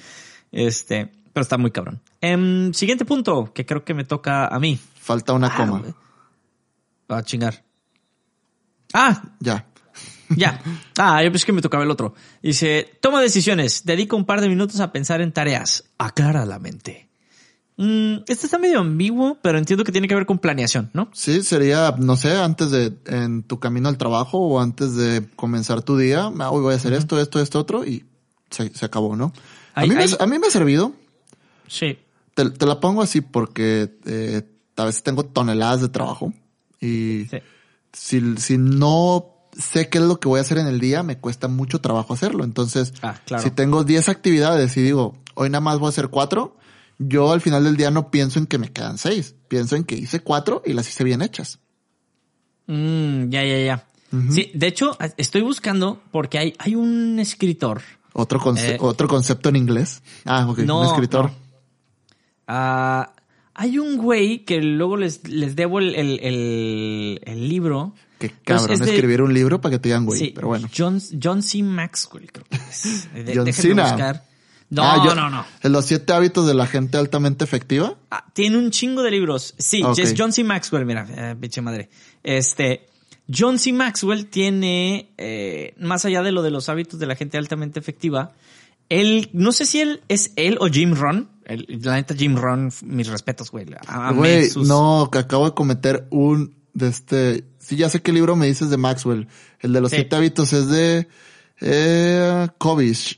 [0.51, 1.99] Este, pero está muy cabrón.
[2.21, 4.79] Em, siguiente punto, que creo que me toca a mí.
[4.99, 5.79] Falta una Ah, coma.
[5.79, 5.93] güey.
[7.09, 7.63] A chingar.
[8.93, 9.65] Ah, Ya.
[10.29, 10.61] Ya.
[10.97, 12.13] Ah, yo pensé que me tocaba el otro.
[12.41, 17.09] Dice, toma decisiones, dedica un par de minutos a pensar en tareas, aclara la mente.
[17.75, 21.09] Mm, este está medio ambiguo, pero entiendo que tiene que ver con planeación, ¿no?
[21.13, 25.81] Sí, sería, no sé, antes de, en tu camino al trabajo o antes de comenzar
[25.81, 28.05] tu día, ah, hoy voy a hacer esto, esto, esto, otro y
[28.51, 29.33] se, se acabó, ¿no?
[29.73, 30.93] A mí, me, a mí me ha servido.
[31.67, 31.97] Sí.
[32.35, 34.43] Te, te la pongo así porque eh,
[34.75, 36.31] a veces tengo toneladas de trabajo
[36.79, 37.37] y sí.
[37.91, 41.17] si, si no sé qué es lo que voy a hacer en el día, me
[41.19, 42.43] cuesta mucho trabajo hacerlo.
[42.43, 43.43] Entonces, Ah, claro.
[43.43, 46.57] si tengo 10 actividades y digo, hoy nada más voy a hacer cuatro,
[46.99, 49.35] yo al final del día no pienso en que me quedan seis.
[49.47, 51.59] Pienso en que hice cuatro y las hice bien hechas.
[52.67, 53.87] Mm, ya, ya, ya.
[54.31, 57.81] Sí, de hecho, estoy buscando porque hay, hay un escritor.
[58.13, 58.77] Otro, conce- Eh.
[58.79, 60.03] otro concepto en inglés.
[60.23, 60.59] Ah, ok.
[60.59, 61.31] No, un escritor.
[61.31, 61.35] no.
[62.47, 63.13] Ah,
[63.55, 67.95] hay un güey que luego les, les debo el, el, el- el libro.
[68.29, 70.19] Qué cabrón es de- escribir un libro para que te digan güey.
[70.19, 70.69] Sí, pero bueno.
[70.75, 71.63] John, John C.
[71.63, 73.07] Maxwell, creo que es.
[73.13, 73.83] De- John Cena.
[73.91, 74.25] buscar.
[74.69, 75.45] No, Ah, yo- no, no.
[75.63, 77.95] Los siete hábitos de la gente altamente efectiva.
[78.09, 79.53] Ah, tiene un chingo de libros.
[79.57, 80.43] Sí, es John C.
[80.43, 81.89] Maxwell, mira, eh, pinche madre.
[82.23, 82.87] Este,
[83.31, 83.71] John C.
[83.71, 88.33] Maxwell tiene, eh, más allá de lo de los hábitos de la gente altamente efectiva,
[88.89, 91.29] él, no sé si él es él o Jim Ron.
[91.45, 93.65] El- la neta, Jim Ron, mis respetos, güey.
[94.15, 97.43] Güey, sus- no, que acabo de cometer un de este.
[97.65, 99.27] Sí, ya sé qué libro me dices de Maxwell.
[99.59, 99.97] El de los Sí.
[99.97, 101.07] siete hábitos es de
[101.61, 102.47] eh,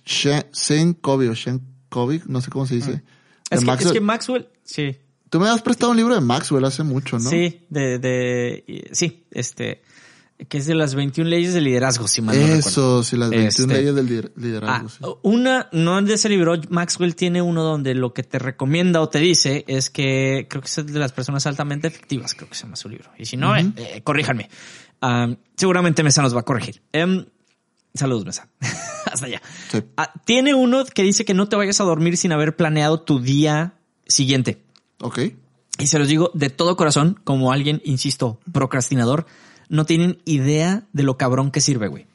[0.06, 2.92] Shen- Shane Covey o Shen Covey, no sé cómo se dice.
[2.92, 3.02] De
[3.50, 3.88] Es que, Maxwell.
[3.88, 4.98] es que Maxwell, sí,
[5.30, 7.30] Tú me has prestado un libro de Maxwell hace mucho, ¿no?
[7.30, 9.82] sí, de, de, sí, este,
[10.50, 12.68] que es de las 21 leyes de liderazgo, si mal no recuerdo.
[12.70, 14.90] Eso, sí, las 21 Este, leyes del lider- Ah, liderazgo.
[14.90, 14.98] sí.
[15.24, 19.20] una, no de ese libro, Maxwell tiene uno donde lo que te recomienda o te
[19.20, 22.76] dice es que creo que es de las personas altamente efectivas, creo que se llama
[22.76, 23.10] su libro.
[23.18, 24.50] Y si no, eh, eh, corríjanme.
[25.02, 26.82] Ah, seguramente Mesa nos va a corregir.
[26.92, 27.26] Em,
[27.94, 28.50] saludos, Mesa.
[29.12, 29.42] Hasta allá.
[29.72, 29.84] Sí.
[29.96, 33.20] Ah, tiene uno que dice que no te vayas a dormir sin haber planeado tu
[33.22, 33.76] día
[34.06, 34.64] siguiente.
[35.00, 35.20] Ok.
[35.80, 39.26] Y se los digo de todo corazón, como alguien, insisto, procrastinador,
[39.70, 42.06] no tienen idea de lo cabrón que sirve, güey.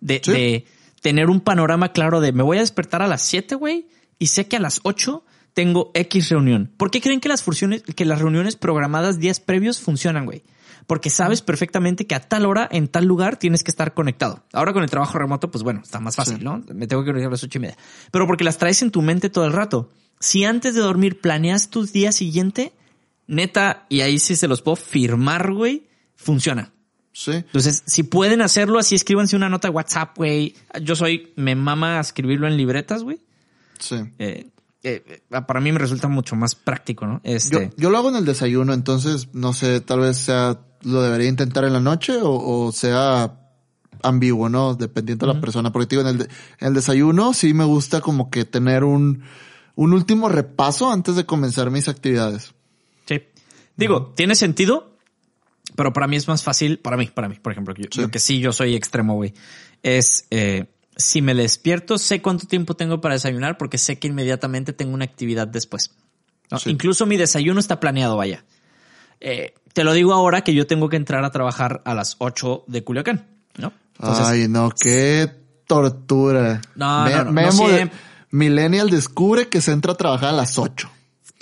[0.00, 0.32] De, Sí.
[0.32, 0.66] de
[1.02, 3.86] tener un panorama claro de me voy a despertar a las 7, güey,
[4.18, 5.24] y sé que a las 8
[5.54, 6.70] tengo X reunión.
[6.76, 10.42] ¿Por qué creen que las funciones, que las reuniones programadas días previos funcionan, güey?
[10.86, 14.44] Porque sabes perfectamente que a tal hora, en tal lugar, tienes que estar conectado.
[14.52, 16.44] Ahora con el trabajo remoto, pues bueno, está más fácil, Sí.
[16.44, 16.62] ¿no?
[16.74, 17.78] Me tengo que reunir a las ocho y media.
[18.10, 19.90] Pero porque las traes en tu mente todo el rato.
[20.20, 22.72] Si antes de dormir planeas tu día siguiente,
[23.26, 25.86] neta, y ahí sí se los puedo firmar, güey,
[26.16, 26.72] funciona.
[27.16, 27.30] Sí.
[27.30, 30.56] Entonces, si pueden hacerlo así, escríbanse una nota de WhatsApp, güey.
[30.82, 33.20] Yo soy, me mama escribirlo en libretas, güey.
[33.78, 33.96] Sí.
[34.18, 34.48] Eh,
[34.82, 37.20] eh, para mí me resulta mucho más práctico, ¿no?
[37.24, 41.02] Yo, Este, yo lo hago en el desayuno, entonces no sé, tal vez sea, lo
[41.02, 43.40] debería intentar en la noche o, o sea
[44.02, 44.74] ambiguo, ¿no?
[44.74, 45.70] Dependiendo de la persona.
[45.72, 46.24] Porque digo, en el, de-
[46.58, 49.22] en el desayuno sí me gusta como que tener un,
[49.76, 52.52] un último repaso antes de comenzar mis actividades.
[53.06, 53.22] sí.
[53.76, 54.93] Digo, tiene sentido,
[55.76, 58.00] pero para mí es más fácil, para mí, para mí, por ejemplo, yo, Sí.
[58.00, 59.34] lo que sí yo soy extremo, güey,
[59.82, 60.66] es eh,
[60.96, 65.04] si me despierto, sé cuánto tiempo tengo para desayunar porque sé que inmediatamente tengo una
[65.04, 65.90] actividad después.
[66.50, 66.58] ¿no?
[66.58, 66.70] Sí.
[66.70, 68.44] Incluso mi desayuno está planeado, vaya.
[69.20, 72.64] Eh, te lo digo ahora que yo tengo que entrar a trabajar a las 8
[72.68, 73.26] de Culiacán,
[73.58, 73.72] ¿no?
[73.98, 75.28] Entonces, Ay, no, qué
[75.66, 76.60] tortura.
[76.74, 77.90] No, no, no, no siempre.
[78.30, 80.90] Millennial descubre que se entra a trabajar a las 8.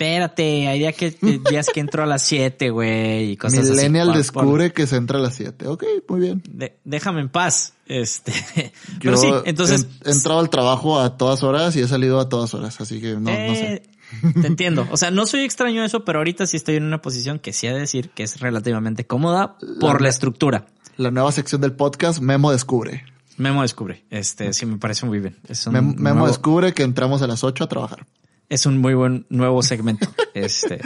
[0.07, 1.11] Espérate, hay días que,
[1.49, 3.69] días que entro a las 7, güey, y cosas así.
[3.71, 5.67] Millennial Por- por- descubre que se entra a las 7.
[5.67, 6.43] Ok, muy bien.
[6.49, 7.73] de- déjame en paz.
[7.87, 9.87] Este, Yo pero sí, entonces.
[10.05, 13.13] he entrado al trabajo a todas horas y he salido a todas horas, así que
[13.13, 13.73] no, no sé.
[13.73, 13.83] eh,
[14.41, 14.87] Te entiendo.
[14.91, 17.53] O sea, no soy extraño a eso, pero ahorita sí estoy en una posición que
[17.53, 20.65] sí he de decir que es relativamente cómoda por la estructura.
[20.97, 23.05] La nueva sección del podcast, Memo descubre.
[23.37, 24.03] Memo descubre.
[24.11, 25.37] Este, sí me parece muy bien.
[25.47, 28.05] Es un, Mem- Memo nuevo, descubre que entramos a las 8 a trabajar.
[28.49, 30.07] Es un muy buen nuevo segmento.
[30.33, 30.79] Este,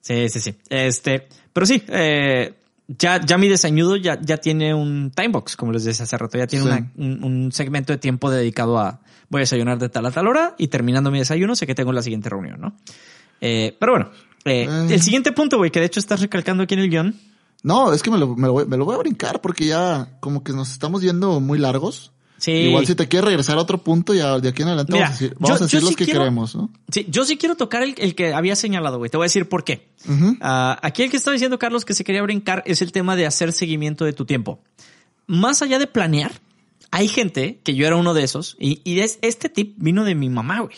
[0.00, 0.54] sí, sí, sí.
[0.68, 2.54] Este, pero sí, eh,
[2.86, 6.36] ya, ya mi desayuno ya, ya tiene un timebox, como les decía hace rato.
[6.36, 6.70] Ya tiene Sí.
[6.70, 10.26] una- un, un segmento de tiempo dedicado a voy a desayunar de tal a tal
[10.28, 12.76] hora y terminando mi desayuno sé que tengo la siguiente reunión, ¿no?
[13.40, 14.10] Eh, pero bueno,
[14.44, 14.86] eh, Eh.
[14.94, 17.14] el siguiente punto, güey, que de hecho estás recalcando aquí en el guion.
[17.62, 20.18] No, es que me lo, me lo voy, me lo voy a brincar porque ya
[20.20, 22.12] como que nos estamos yendo muy largos.
[22.44, 22.52] Sí.
[22.52, 25.10] Igual si te quieres regresar a otro punto, ya de aquí en adelante Mira, vamos
[25.10, 26.70] a decir, yo- vamos a decir los sí que quiero- queremos, ¿no?
[26.90, 29.10] Sí, yo sí quiero tocar el, el que había señalado, güey.
[29.10, 29.88] Te voy a decir por qué.
[30.40, 33.26] Ah, aquí el que está diciendo Carlos que se quería brincar es el tema de
[33.26, 34.60] hacer seguimiento de tu tiempo.
[35.26, 36.32] Más allá de planear,
[36.90, 40.14] hay gente que yo era uno de esos y, y es, este tip vino de
[40.14, 40.76] mi mamá, güey.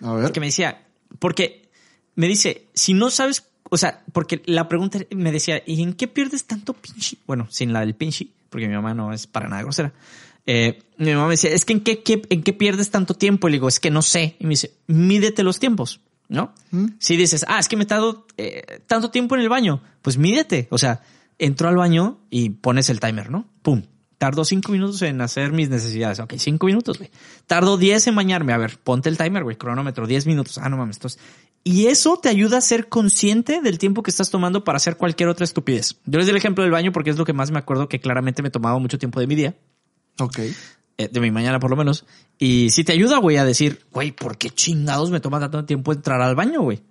[0.00, 0.32] A ver.
[0.32, 0.82] Que me decía,
[1.18, 1.68] porque
[2.14, 6.08] me dice, si no sabes, o sea, porque la pregunta me decía, ¿y en qué
[6.08, 7.18] pierdes tanto pinche?
[7.26, 9.92] Bueno, sin la del pinche, porque mi mamá no es para nada grosera.
[10.46, 13.48] Eh, mi mamá me decía, es que en qué, qué- en qué pierdes tanto tiempo?
[13.48, 14.36] Y le digo, es que no sé.
[14.38, 16.52] Y me dice, mídete los tiempos, ¿no?
[16.70, 16.86] ¿Mm?
[16.98, 20.18] Si dices, ah, es que me he dado eh, tanto tiempo en el baño, pues
[20.18, 20.68] mídete.
[20.70, 21.00] O sea,
[21.38, 23.48] entro al baño y pones el timer, ¿no?
[23.62, 23.82] Pum.
[24.18, 26.20] Tardo cinco minutos en hacer mis necesidades.
[26.20, 27.10] Ok, cinco minutos, güey.
[27.48, 28.52] Tardo diez en bañarme.
[28.52, 29.56] A ver, ponte el timer, güey.
[29.56, 30.58] Cronómetro, diez minutos.
[30.58, 30.96] Ah, no mames.
[30.96, 31.20] Entonces,
[31.64, 35.28] y eso te ayuda a ser consciente del tiempo que estás tomando para hacer cualquier
[35.28, 35.96] otra estupidez.
[36.06, 37.98] Yo les doy el ejemplo del baño porque es lo que más me acuerdo que
[38.00, 39.56] claramente me tomaba mucho tiempo de mi día
[40.18, 40.38] Ok.
[40.98, 42.04] eh, de mi mañana por lo menos.
[42.38, 45.92] Y si te ayuda, güey, a decir, güey, ¿por qué chingados me toma tanto tiempo
[45.92, 46.82] entrar al baño, güey?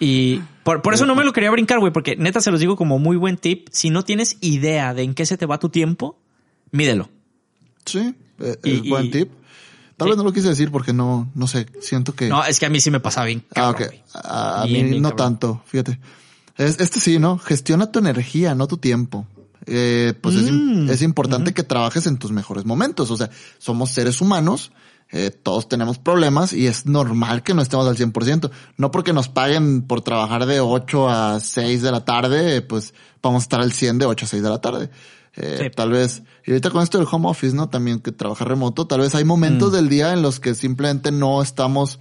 [0.00, 2.76] Y por, por eso no me lo quería brincar, güey, porque neta se los digo
[2.76, 3.68] como muy buen tip.
[3.70, 6.18] Si no tienes idea de en qué se te va tu tiempo,
[6.72, 7.08] mídelo.
[7.84, 9.30] Sí, eh, Y- es buen y- tip.
[9.96, 10.10] Tal Sí.
[10.10, 12.28] vez no lo quise decir porque no, no sé, siento que...
[12.28, 13.44] No, es que a mí sí me pasaba bien.
[13.50, 13.86] ah, cabrón, ok.
[13.86, 14.02] güey.
[14.14, 15.26] A, a Bien, mí bien no cabrón.
[15.38, 16.00] tanto, fíjate.
[16.56, 17.38] Es, este sí, ¿no?
[17.38, 19.24] Gestiona tu energía, no tu tiempo.
[19.66, 20.88] Eh, pues es, Mm.
[20.90, 23.10] es importante que trabajes en tus mejores momentos.
[23.10, 24.72] O sea, somos seres humanos,
[25.10, 28.50] eh, todos tenemos problemas y es normal que no estemos al 100%.
[28.76, 33.42] No porque nos paguen por trabajar de 8 a 6 de la tarde, pues vamos
[33.42, 34.90] a estar al 100 de 8 a 6 de la tarde.
[35.36, 35.70] Eh, Sí.
[35.74, 37.68] Tal vez, y ahorita con esto del home office, ¿no?
[37.68, 39.74] También que trabaja remoto, tal vez hay momentos Mm.
[39.74, 41.98] del día en los que simplemente no estamos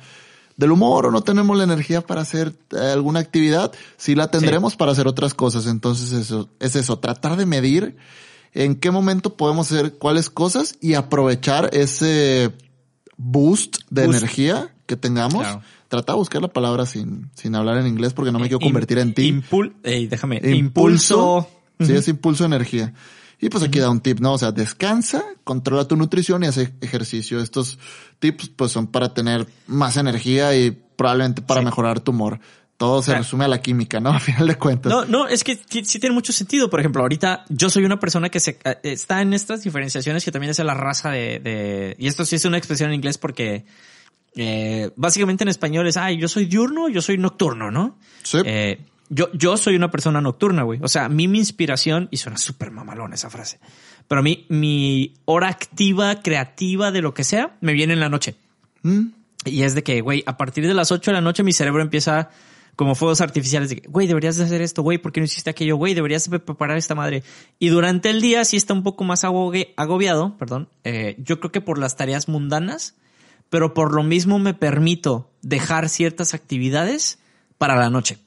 [0.57, 4.75] del humor o no tenemos la energía para hacer eh, alguna actividad, sí la tendremos
[4.75, 5.67] para hacer otras cosas.
[5.67, 7.95] Entonces eso, es eso, tratar de medir
[8.53, 12.51] en qué momento podemos hacer cuáles cosas y aprovechar ese
[13.17, 14.19] boost de Boost.
[14.19, 15.41] energía que tengamos.
[15.41, 15.61] Claro.
[15.87, 18.97] Trata de buscar la palabra sin, sin hablar en inglés porque no me quiero convertir
[18.97, 19.27] en ti.
[19.27, 20.41] Impul ey, déjame.
[20.43, 21.47] Impulso.
[21.79, 22.93] Sí, es impulso energía.
[23.39, 24.33] Y pues aquí da un tip, ¿no?
[24.33, 27.39] O sea, descansa, controla tu nutrición y hace ejercicio.
[27.41, 27.77] Estos
[28.19, 31.65] tips pues son para tener más energía y probablemente para Sí.
[31.65, 32.39] mejorar tu humor.
[32.77, 33.23] Todo se Claro.
[33.23, 34.09] resume a la química, ¿no?
[34.13, 34.91] A final de cuentas.
[34.91, 36.69] No, no, es que sí tiene mucho sentido.
[36.69, 40.31] Por ejemplo, ahorita yo soy una persona que se eh, está en estas diferenciaciones que
[40.31, 43.65] también es la raza de, de- y esto sí es una expresión en inglés porque
[44.35, 47.97] eh, básicamente en español es, ay, yo soy diurno, yo soy nocturno, ¿no?
[48.23, 48.39] Sí.
[48.45, 48.79] Eh,
[49.09, 50.79] yo, yo soy una persona nocturna, güey.
[50.81, 53.59] O sea, a mí mi inspiración, y suena súper mamalón esa frase,
[54.07, 58.09] pero a mí mi hora activa, creativa, de lo que sea, me viene en la
[58.09, 58.35] noche.
[58.81, 59.07] Mm,
[59.45, 61.81] Y es de que, güey, a partir de las 8 de la noche mi cerebro
[61.81, 62.29] empieza
[62.75, 65.49] como fuegos artificiales de que, güey, deberías de hacer esto, güey, ¿por qué no hiciste
[65.49, 65.75] aquello?
[65.77, 67.23] Güey, deberías de preparar esta madre.
[67.59, 71.61] Y durante el día sí está un poco más agobiado, perdón, eh, yo creo que
[71.61, 72.95] por las tareas mundanas,
[73.49, 77.19] pero por lo mismo me permito dejar ciertas actividades
[77.59, 78.17] para la noche.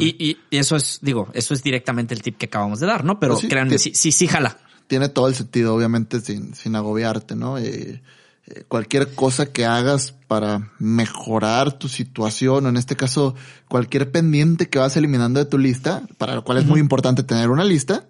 [0.00, 3.04] Y, y- y eso es, digo, eso es directamente el tip que acabamos de dar,
[3.04, 3.20] ¿no?
[3.20, 4.58] Pero Pues sí, créanme, sí, sí, sí, jala.
[4.86, 7.58] tiene todo el sentido, obviamente, sin, sin agobiarte, ¿no?
[7.58, 8.02] Eh,
[8.46, 13.34] eh, cualquier cosa que hagas para mejorar tu situación, o en este caso,
[13.68, 17.50] cualquier pendiente que vas eliminando de tu lista, para lo cual es muy importante tener
[17.50, 18.06] una lista,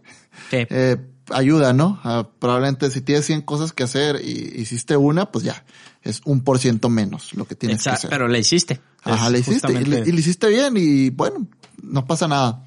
[0.50, 0.58] Sí.
[0.68, 0.98] eh,
[1.30, 2.00] ayuda, ¿no?
[2.04, 5.64] Ah, probablemente si tienes 100 cosas que hacer y hiciste una, pues ya,
[6.02, 8.10] es un por ciento menos lo que tienes que hacer.
[8.10, 8.80] pero le hiciste.
[9.02, 11.46] Ajá, le hiciste y le, y le hiciste bien y bueno,
[11.82, 12.64] no pasa nada.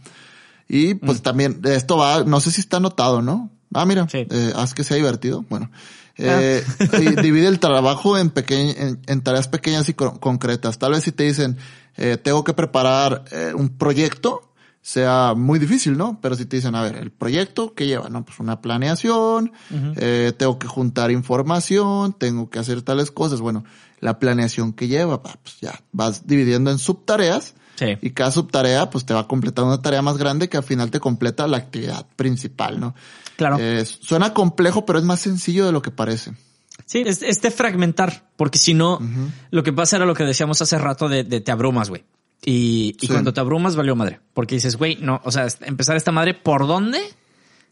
[0.68, 3.50] Y pues también esto va, no sé si está anotado, ¿no?
[3.74, 4.26] Ah, mira, Sí.
[4.30, 5.44] eh, haz que sea divertido.
[5.50, 5.72] Bueno,
[6.18, 6.64] eh,
[7.02, 10.78] y divide el trabajo en, peque- en, en tareas pequeñas y co- concretas.
[10.80, 11.58] Tal vez si te dicen,
[11.98, 14.49] eh, tengo que preparar eh, un proyecto,
[14.90, 16.20] sea muy difícil, ¿no?
[16.20, 18.10] Pero si te dicen, a ver, el proyecto, ¿qué lleva?
[18.10, 19.52] No, pues una planeación,
[19.98, 23.40] eh, tengo que juntar información, tengo que hacer tales cosas.
[23.40, 23.64] Bueno,
[24.00, 27.98] la planeación que lleva, pues ya, vas dividiendo en subtareas Sí.
[28.02, 30.90] y cada subtarea, pues te va a completar una tarea más grande que al final
[30.90, 32.96] te completa la actividad principal, ¿no?
[33.38, 33.58] Claro.
[33.60, 36.34] Eh, suena complejo, pero es más sencillo de lo que parece.
[36.88, 39.00] Sí, es, es de fragmentar, porque si no,
[39.52, 42.04] lo que pasa era lo que decíamos hace rato de, de te abrumas, güey.
[42.46, 43.08] Y, y Sí.
[43.08, 44.20] cuando te abrumas, valió madre.
[44.34, 47.00] Porque dices, güey, no, o sea, empezar esta madre, ¿por dónde?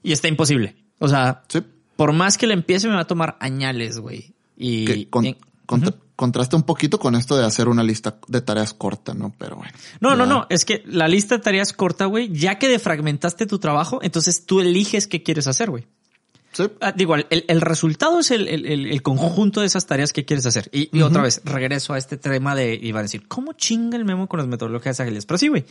[0.04, 0.76] Y está imposible.
[1.00, 1.60] O sea, Sí.
[1.96, 4.34] por más que le empiece, me va a tomar añales, güey.
[4.58, 8.42] Y, Que con- y- contra- contrasta un poquito con esto de hacer una lista de
[8.42, 9.34] tareas corta, ¿no?
[9.38, 9.72] Pero bueno.
[10.02, 10.48] No, no, no.
[10.50, 14.60] Es que la lista de tareas corta, güey, ya que defragmentaste tu trabajo, entonces tú
[14.60, 15.86] eliges qué quieres hacer, güey.
[16.58, 16.72] Sí.
[16.82, 20.46] Ah, digo, el, el resultado es el, el- el- conjunto de esas tareas que quieres
[20.46, 20.70] hacer.
[20.72, 24.06] Y, y otra vez, regreso a este tema de, iba a decir, ¿cómo chinga el
[24.06, 25.26] memo con las metodologías ágiles?
[25.26, 25.66] Pero sí, güey.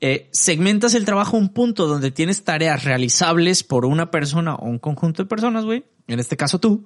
[0.00, 4.66] Eh, segmentas el trabajo a un punto donde tienes tareas realizables por una persona o
[4.66, 5.84] un conjunto de personas, güey.
[6.08, 6.84] En este caso tú,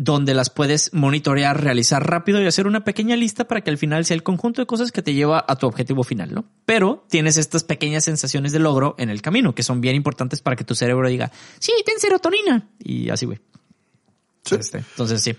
[0.00, 4.04] donde las puedes monitorear, realizar rápido y hacer una pequeña lista para que al final
[4.04, 6.44] sea el conjunto de cosas que te lleva a tu objetivo final, ¿no?
[6.64, 10.54] Pero tienes estas pequeñas sensaciones de logro en el camino que son bien importantes para
[10.54, 12.68] que tu cerebro diga, sí, ten serotonina.
[12.78, 13.40] Y así, güey.
[14.44, 14.54] Sí.
[14.54, 15.36] Este, entonces sí.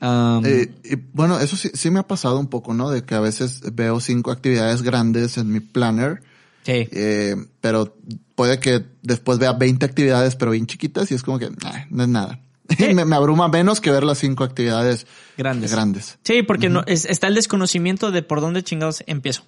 [0.00, 2.88] Um, Eh, y bueno, eso sí, sí me ha pasado un poco, ¿no?
[2.90, 6.22] De que a veces veo cinco actividades grandes en mi planner,
[6.62, 6.86] sí.
[6.92, 7.96] eh, pero
[8.36, 12.04] puede que después vea 20 actividades, pero bien chiquitas y es como que, "Nah, no
[12.04, 12.38] es nada.
[12.94, 15.06] me, me abruma menos que ver las cinco actividades
[15.36, 15.70] Grandes.
[15.72, 16.18] grandes.
[16.24, 19.44] Sí, porque no, es- está el desconocimiento de por dónde chingados empiezo.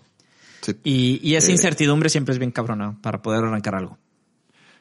[0.63, 0.77] Sí.
[0.85, 1.53] Y, y esa Eh.
[1.53, 3.99] incertidumbre siempre es bien cabrona para poder arrancar algo.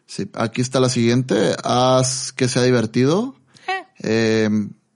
[0.06, 1.56] Sí, aquí está la siguiente.
[1.64, 3.36] Haz que sea divertido.
[4.00, 4.50] Eh,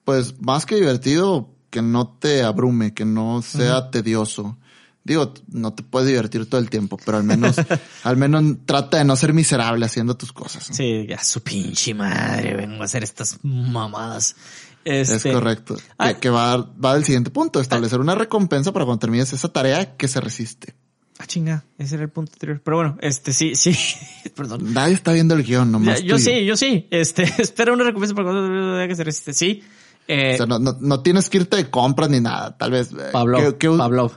[0.05, 4.57] pues más que divertido, que no te abrume, que no sea tedioso.
[5.03, 7.55] Digo, no te puedes divertir todo el tiempo, pero al menos,
[8.03, 10.69] al menos trata de no ser miserable haciendo tus cosas.
[10.69, 10.75] ¿no?
[10.75, 14.35] Sí, ya su pinche madre, vengo a hacer estas mamadas.
[14.85, 15.77] Este, Es correcto.
[15.97, 16.13] Ah.
[16.13, 19.95] Que, que va, va del siguiente punto, establecer una recompensa para cuando termines esa tarea
[19.97, 20.75] que se resiste.
[21.19, 22.61] Ah, chinga, ese era el punto anterior.
[22.63, 23.75] Pero bueno, este sí, sí,
[24.35, 24.73] perdón.
[24.73, 26.01] Nadie está viendo el guion, Ya, nomás.
[26.03, 26.87] yo tú y sí, yo sí.
[26.89, 29.33] Este, espera una recompensa para cuando que se resiste.
[29.33, 29.61] Sí.
[30.07, 32.57] Eh, O sea, no, no, no tienes que irte de compras ni nada.
[32.57, 32.91] Tal vez.
[32.91, 34.11] eh, Pablo, que- Pablo.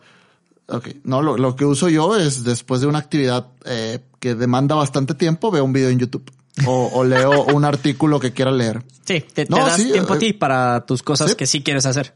[0.67, 4.75] Ok, no, lo, lo que uso yo es después de una actividad eh, que demanda
[4.75, 6.31] bastante tiempo, veo un video en YouTube
[6.67, 8.83] o, o leo un artículo que quiera leer.
[9.05, 11.37] Sí, te, das sí, tiempo a eh, ti para tus cosas sí.
[11.37, 12.15] que sí quieres hacer.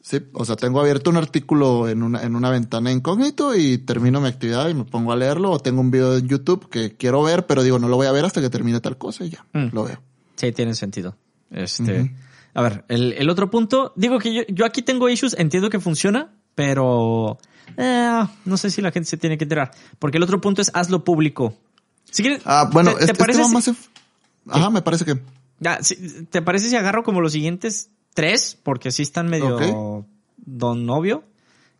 [0.00, 4.20] Sí, o sea, tengo abierto un artículo en una, en una ventana incógnito y termino
[4.20, 7.22] mi actividad y me pongo a leerlo o tengo un video en YouTube que quiero
[7.22, 9.44] ver, pero digo, no lo voy a ver hasta que termine tal cosa y ya,
[9.52, 9.68] Mm.
[9.72, 10.00] lo veo.
[10.34, 11.16] Sí, tiene sentido.
[11.52, 12.12] Este,
[12.54, 15.78] a ver, el, el otro punto, digo que yo, yo aquí tengo issues, entiendo que
[15.78, 17.38] funciona, pero
[17.76, 20.70] eh, no sé si la gente se tiene que enterar, porque el otro punto es
[20.74, 21.54] hazlo público.
[22.10, 23.72] Si quieres, Ah, bueno, ¿te, te este, este parece va si-
[24.50, 25.20] Ajá, me parece que.
[26.30, 28.58] ¿te parece si agarro como los siguientes tres?
[28.62, 30.04] Porque sí están medio
[30.36, 31.24] don novio,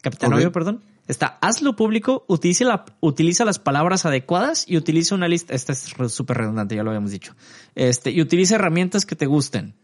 [0.01, 0.83] capitán novio, perdón.
[1.09, 5.93] Está, hazlo público, utiliza, la, utiliza las palabras adecuadas y utiliza una lista, esta es
[6.09, 7.35] súper redundante, ya lo habíamos dicho.
[7.75, 9.75] Este, y utiliza herramientas que te gusten.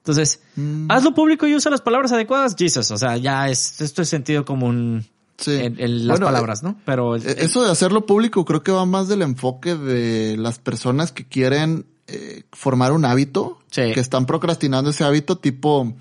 [0.00, 0.90] Entonces, Mm.
[0.90, 2.90] hazlo público y usa las palabras adecuadas, Jesus.
[2.90, 5.06] O sea, ya es, esto es sentido común
[5.38, 5.52] Sí.
[5.52, 6.76] en, en las Bueno, palabras, ¿no?
[6.84, 11.12] Pero Eh, Eso de hacerlo público creo que va más del enfoque de las personas
[11.12, 13.92] que quieren eh, formar un hábito, Sí.
[13.94, 15.94] que están procrastinando ese hábito tipo,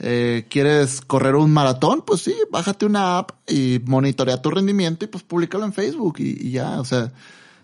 [0.00, 5.08] eh, quieres correr un maratón, pues sí, bájate una app y monitorea tu rendimiento y
[5.08, 7.12] pues públicalo en Facebook y, y ya, o sea,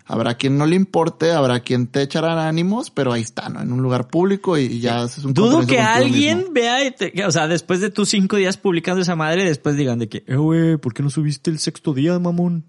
[0.09, 3.61] habrá quien no le importe, habrá quien te echará ánimos, pero ahí está, ¿no?
[3.61, 6.53] En un lugar público y, ya haces un Dudo que alguien mismo.
[6.53, 9.99] vea, y te- o sea, después de tus cinco días publicando esa madre, después digan
[9.99, 12.65] de que, eh, güey, ¿por qué no subiste el sexto día, mamón?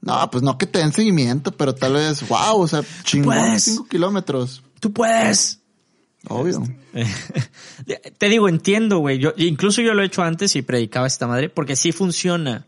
[0.00, 3.86] No, pues no que te den seguimiento, pero tal vez, wow, o sea, chingón, cinco
[3.86, 5.60] kilómetros, Tú puedes.
[6.28, 6.62] obvio.
[8.18, 9.18] Te digo, entiendo, güey.
[9.18, 12.66] Yo, incluso yo lo he hecho antes y predicaba esta madre porque sí funciona.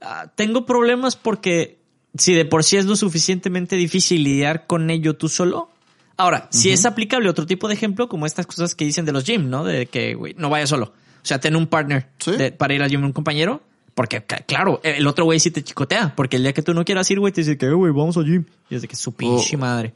[0.00, 1.75] Ah, tengo problemas porque
[2.18, 5.70] si de por sí es lo suficientemente difícil lidiar con ello tú solo.
[6.16, 9.24] Ahora, si es aplicable otro tipo de ejemplo, como estas cosas que dicen de los
[9.24, 9.64] gym, ¿no?
[9.64, 10.86] De que, güey, no vaya solo.
[10.86, 12.32] O sea, ten un partner Sí.
[12.32, 13.62] de- para ir al gym, un compañero.
[13.94, 16.14] Porque, claro, el otro güey sí te chicotea.
[16.14, 18.16] Porque el día que tú no quieras ir, güey, te dice que, "Eh, güey, vamos
[18.18, 18.44] al gym.
[18.68, 19.94] Y es de que su pinche madre.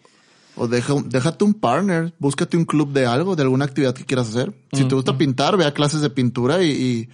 [0.57, 4.29] O deja, déjate un partner, búscate un club de algo, de alguna actividad que quieras
[4.31, 4.53] hacer.
[4.73, 7.09] Si te gusta pintar, ve a clases de pintura y, y-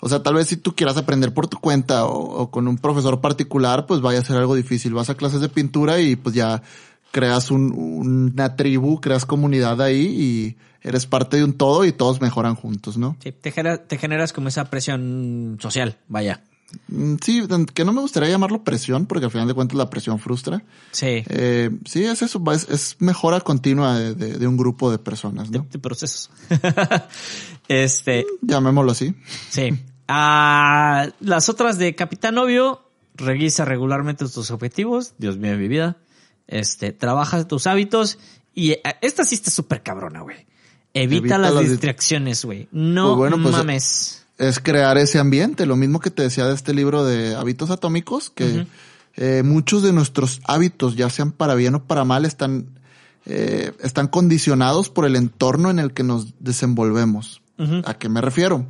[0.00, 2.78] o sea, tal vez si tú quieras aprender por tu cuenta o, o con un
[2.78, 4.94] profesor particular, pues vaya a ser algo difícil.
[4.94, 6.62] Vas a clases de pintura y pues ya
[7.12, 12.20] creas un, una tribu, creas comunidad ahí y eres parte de un todo y todos
[12.20, 13.16] mejoran juntos, ¿no?
[13.22, 16.42] Sí, te, genera- te generas como esa presión social, vaya.
[16.88, 17.42] Mm, Sí,
[17.74, 20.62] que no me gustaría llamarlo presión, porque al final de cuentas la presión frustra.
[20.92, 24.98] Sí, Eh, sí, es eso, es, es mejora continua de, de- de un grupo de
[24.98, 25.66] personas, de, ¿no?
[25.70, 26.30] de procesos.
[27.68, 29.14] este, Llamémoslo así.
[29.50, 29.70] sí.
[30.12, 32.82] Ah, las otras de Capitán Obvio,
[33.14, 35.14] revisa regularmente tus objetivos.
[35.18, 35.98] Dios mío mi vida.
[36.48, 38.18] Este, trabaja tus hábitos.
[38.52, 40.46] Y eh, esta sí está súper cabrona, güey.
[40.94, 42.66] Evita, Evita las las dis- distracciones, güey.
[42.72, 44.26] No Pues bueno, pues, mames.
[44.36, 48.30] Es crear ese ambiente, lo mismo que te decía de este libro de hábitos atómicos,
[48.30, 48.66] que
[49.16, 52.66] eh, muchos de nuestros hábitos, ya sean para bien o para mal, están,
[53.26, 57.42] eh, están condicionados por el entorno en el que nos desenvolvemos.
[57.84, 58.64] ¿A qué me refiero?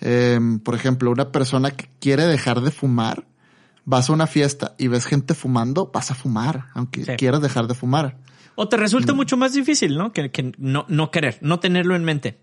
[0.00, 3.26] Eh, por ejemplo, una persona que quiere dejar de fumar,
[3.84, 7.12] vas a una fiesta y ves gente fumando, vas a fumar, aunque Sí.
[7.16, 8.16] quieras dejar de fumar.
[8.54, 8.80] O te Mm.
[8.80, 10.12] resulta mucho más difícil, ¿no?
[10.12, 12.38] Que, que no, no querer, no tenerlo en mente.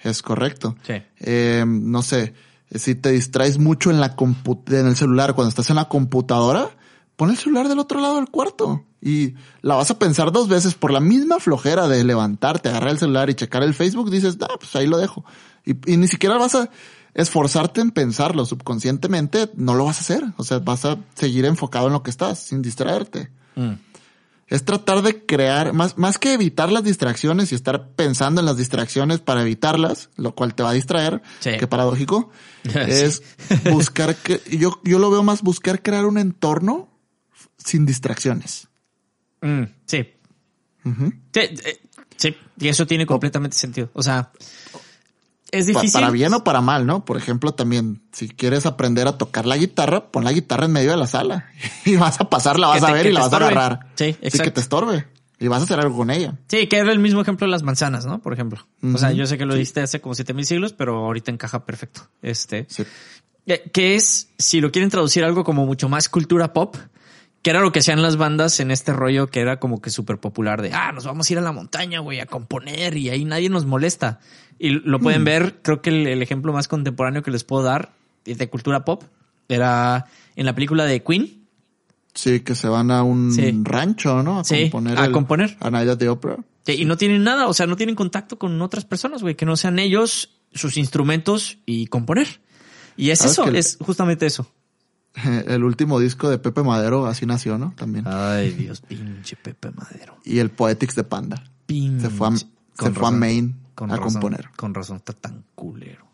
[0.00, 0.76] Es correcto.
[0.86, 0.94] Sí.
[1.20, 2.34] Eh, no sé,
[2.74, 6.68] si te distraes mucho en la en el celular, cuando estás en la computadora,
[7.16, 10.74] pon el celular del otro lado del cuarto y la vas a pensar dos veces
[10.74, 14.56] por la misma flojera de levantarte, agarrar el celular y checar el Facebook, dices, ah,
[14.58, 15.24] pues ahí lo dejo.
[15.66, 16.70] Y, y ni siquiera vas a
[17.12, 20.22] esforzarte en pensarlo subconscientemente, no lo vas a hacer.
[20.38, 23.72] O sea, vas a seguir enfocado en lo que estás, sin distraerte Mm.
[24.48, 28.56] es tratar de crear, más, más que evitar las distracciones y estar pensando en las
[28.58, 31.52] distracciones para evitarlas, lo cual te va a distraer, Sí.
[31.58, 32.30] que paradójico,
[32.64, 32.78] Sí.
[32.78, 33.22] es
[33.72, 36.88] buscar que, yo, yo lo veo más buscar crear un entorno
[37.56, 38.68] sin distracciones.
[39.40, 39.62] Mm.
[39.86, 40.06] Sí,
[41.34, 41.80] eh,
[42.16, 43.90] sí, y eso tiene completamente sentido.
[43.94, 44.30] O sea,
[45.52, 45.92] es difícil.
[45.92, 47.04] para bien o para mal, ¿no?
[47.04, 50.90] Por ejemplo, también, si quieres aprender a tocar la guitarra, pon la guitarra en medio
[50.90, 51.46] de la sala
[51.84, 53.36] y vas a pasar, la vas Que te- a ver que y la vas a
[53.36, 53.80] agarrar.
[53.94, 54.52] Sí, que exacto.
[54.54, 55.06] te estorbe.
[55.38, 56.34] Y vas a hacer algo con ella.
[56.48, 58.20] Sí, que era el mismo ejemplo de las manzanas, ¿no?
[58.22, 58.66] Por ejemplo.
[58.94, 61.66] O sea, yo sé que lo diste hace como siete mil siglos, pero ahorita encaja
[61.66, 62.08] perfecto.
[62.22, 62.64] Este.
[62.70, 62.84] Sí.
[63.46, 66.76] Eh, Que es, si lo quieren traducir algo como mucho más cultura pop,
[67.46, 70.18] que era lo que hacían las bandas en este rollo que era como que súper
[70.18, 73.24] popular de, ah, nos vamos a ir a la montaña, güey, a componer y ahí
[73.24, 74.18] nadie nos molesta.
[74.58, 77.92] Y lo pueden ver, creo que el, el ejemplo más contemporáneo que les puedo dar
[78.24, 79.04] de cultura pop
[79.48, 81.46] era en la película de Queen.
[82.14, 83.56] Sí, que se van a un Sí.
[83.62, 84.40] rancho, ¿no?
[84.40, 84.98] A Sí, componer.
[84.98, 85.56] a el- componer.
[85.60, 86.38] A Night the Opera.
[86.64, 89.46] que- Y no tienen nada, o sea, no tienen contacto con otras personas, güey, que
[89.46, 92.40] no sean ellos, sus instrumentos y componer.
[92.96, 94.50] Y es ¿Sabes eso, es justamente eso.
[95.46, 97.72] El último disco de Pepe Madero así nació, ¿no?
[97.76, 98.04] También.
[98.06, 100.16] Ay, Dios, pinche Pepe Madero.
[100.24, 101.42] Y el Poetics de Panda.
[101.66, 102.06] Pinche.
[102.08, 104.50] Se fue a, se fue a Maine con a razón, componer.
[104.56, 106.04] Con razón, está tan culero.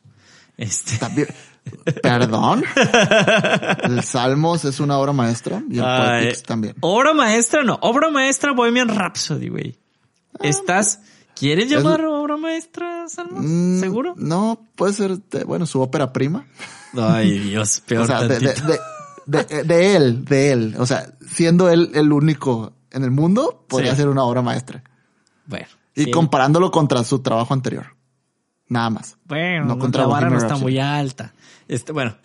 [0.56, 0.98] Este.
[0.98, 1.28] También,
[2.02, 2.62] perdón.
[3.84, 6.74] El Salmos es una obra maestra y el Ay, Poetics también.
[6.80, 7.78] Obra maestra, no.
[7.82, 9.78] Obra maestra Bohemian Rhapsody, güey.
[10.40, 11.00] ¿Estás?
[11.34, 13.38] ¿Quieres llamar obra maestra, Salmo?
[13.40, 14.14] Mm, ¿Seguro?
[14.16, 16.46] No, puede ser, de- bueno, su ópera prima.
[16.96, 18.54] Ay, Dios, peor o sea, de, de.
[19.26, 20.74] De, de- de él, de él.
[20.78, 23.98] O sea, siendo él el único en el mundo, podría Sí.
[23.98, 24.82] ser una obra maestra.
[25.46, 25.66] Bueno.
[25.94, 26.10] Y sí.
[26.10, 27.96] comparándolo contra su trabajo anterior.
[28.68, 29.18] Nada más.
[29.24, 31.34] Bueno, no contra la vara no está muy alta.
[31.68, 32.16] Este, bueno.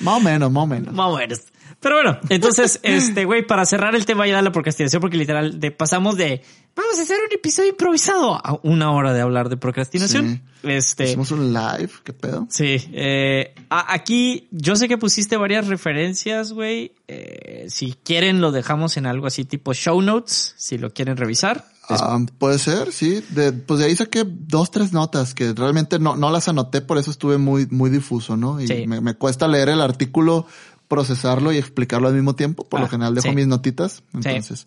[0.00, 0.94] Más o menos, más o menos.
[0.94, 1.40] Más o menos.
[1.84, 5.60] Pero bueno, entonces, este, güey, para cerrar el tema ya de la procrastinación, porque literal,
[5.60, 6.42] de, pasamos de
[6.74, 10.42] vamos a hacer un episodio improvisado a una hora de hablar de procrastinación.
[10.64, 12.46] Este, Hicimos un live, qué pedo.
[12.50, 16.92] sí, eh, a- aquí yo sé que pusiste varias referencias, güey.
[17.06, 21.66] Eh, si quieren, lo dejamos en algo así tipo show notes, si lo quieren revisar.
[21.90, 23.22] Ah, puede ser, sí.
[23.28, 26.96] De, pues de ahí saqué dos, tres notas que realmente no, no las anoté, por
[26.96, 28.58] eso estuve muy, muy difuso, ¿no?
[28.58, 28.86] Y Sí.
[28.86, 30.46] me, me cuesta leer el artículo,
[30.94, 32.64] procesarlo y explicarlo al mismo tiempo.
[32.68, 33.34] Por Ah, lo general dejo sí.
[33.34, 34.02] mis notitas.
[34.14, 34.66] Entonces,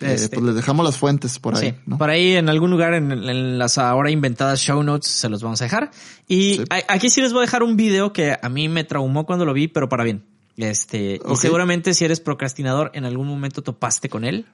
[0.00, 0.28] eh, Este.
[0.36, 1.98] pues les dejamos las fuentes por ahí, Sí, ¿no?
[1.98, 5.60] por ahí en algún lugar en, en las ahora inventadas show notes se los vamos
[5.60, 5.90] a dejar.
[6.28, 9.26] Y a- aquí sí les voy a dejar un video que a mí me traumó
[9.26, 10.24] cuando lo vi, pero para bien.
[10.56, 14.46] Este, y seguramente si eres procrastinador en algún momento topaste con él.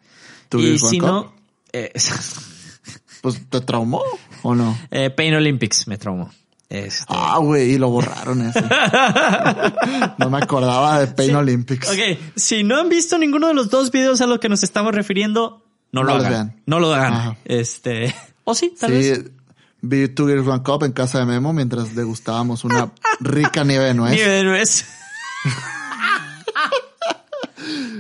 [0.51, 1.35] ¿Tú y si no,
[1.73, 1.93] eh,
[3.23, 4.03] Pues te traumó
[4.43, 4.77] o no?
[4.91, 6.31] eh, Pain Olympics me traumó.
[6.71, 8.61] Este, Ah, güey, y lo borraron ese.
[10.19, 11.35] no me acordaba de Pain Sí.
[11.35, 11.89] Olympics.
[11.89, 14.95] Ok, si no han visto ninguno de los dos videos a los que nos estamos
[14.95, 15.63] refiriendo,
[15.93, 16.33] no, lo No los hagan.
[16.49, 16.63] vean.
[16.67, 17.13] No lo hagan.
[17.15, 17.37] Ajá.
[17.45, 19.19] Este, o sí, tal vez.
[19.25, 19.31] Sí,
[19.83, 22.91] vi Two Girls One Cup en casa de Memo mientras degustábamos una
[23.21, 24.13] rica nieve de nuez.
[24.15, 24.85] Nieve de nuez.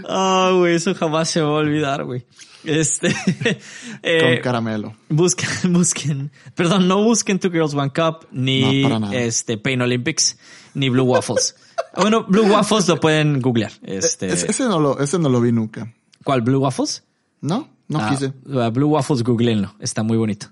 [0.06, 2.26] Ah, güey, eso jamás se va a olvidar, güey.
[2.64, 3.08] Este,
[4.02, 4.94] eh, con caramelo.
[5.08, 9.14] busquen, busquen, perdón, no busquen Two Girls One Cup, ni No, para nada.
[9.16, 10.36] este Pain Olympics,
[10.74, 11.54] ni Blue Waffles.
[11.96, 13.72] bueno, Blue Waffles lo pueden googlear.
[13.82, 15.92] Este, Ese, ese no lo, ese no lo vi nunca.
[16.24, 17.04] ¿cuál Blue Waffles?
[17.40, 17.68] ¿No?
[17.86, 18.32] No Ah, quise.
[18.46, 19.74] uh, Blue Waffles, googleenlo.
[19.78, 20.46] Está muy bonito.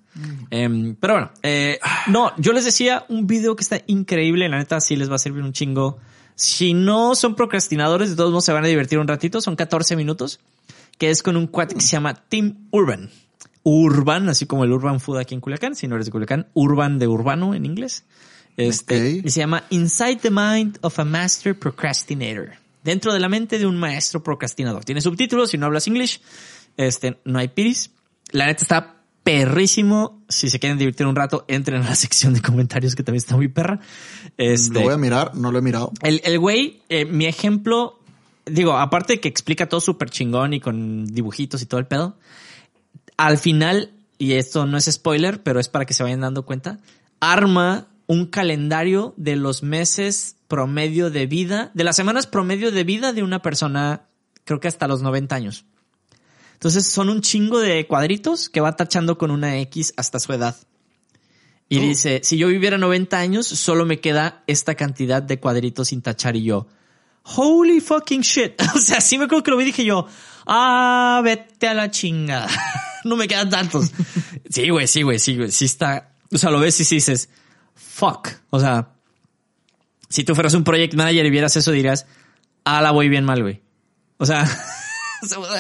[0.51, 4.47] Em, pero bueno, eh, no, yo les decía un video que está increíble.
[4.51, 5.97] La neta, sí les va a servir un chingo.
[6.35, 9.41] Si no son procrastinadores, de todos modos se van a divertir un ratito.
[9.41, 10.41] Son 14 minutos.
[10.99, 13.11] Que es con un cuate que se llama Tim Urban.
[13.65, 15.75] Urban, así como el Urban Food aquí en Culiacán.
[15.75, 18.05] Si no eres de Culiacán, Urban de urbano en inglés.
[18.57, 19.25] Este, Ok.
[19.27, 22.51] y se llama Inside the Mind of a Master Procrastinator.
[22.85, 24.85] Dentro de la mente de un maestro procrastinador.
[24.85, 26.21] Tiene subtítulos si no hablas inglés.
[26.77, 27.93] Este, no hay piris.
[28.33, 30.23] La neta está perrísimo.
[30.29, 33.37] Si se quieren divertir un rato, entren a la sección de comentarios que también está
[33.37, 33.81] muy perra.
[34.37, 35.93] Este, Lo voy a mirar, no lo he mirado.
[36.03, 38.01] el, el güey, eh, mi ejemplo,
[38.47, 42.17] digo, aparte de que explica todo súper chingón y con dibujitos y todo el pedo,
[43.17, 46.79] al final, y esto no es spoiler, pero es para que se vayan dando cuenta,
[47.21, 53.13] arma un calendario de los meses promedio de vida, de las semanas promedio de vida
[53.13, 54.09] de una persona,
[54.45, 55.65] creo que hasta los 90 años.
[56.55, 60.57] Entonces son un chingo de cuadritos que va tachando con una X hasta su edad.
[61.69, 61.81] Y Oh.
[61.81, 66.37] dice, si yo viviera 90 años, solo me queda esta cantidad de cuadritos sin tachar
[66.37, 66.67] y yo.
[67.25, 68.61] Holy fucking shit.
[68.75, 70.07] O sea, sí me acuerdo que lo vi y dije yo,
[70.47, 72.47] ah, vete a la chinga.
[73.05, 73.91] no me quedan tantos.
[74.51, 75.51] sí, güey, sí, güey, sí, güey.
[75.51, 76.15] Sí está.
[76.33, 77.29] O sea, lo ves y sí dices,
[77.75, 78.29] fuck.
[78.51, 78.91] O sea,
[80.09, 82.07] si tú fueras un project manager y vieras eso, dirías,
[82.65, 83.61] ah, la voy bien mal, güey.
[84.19, 84.45] O sea,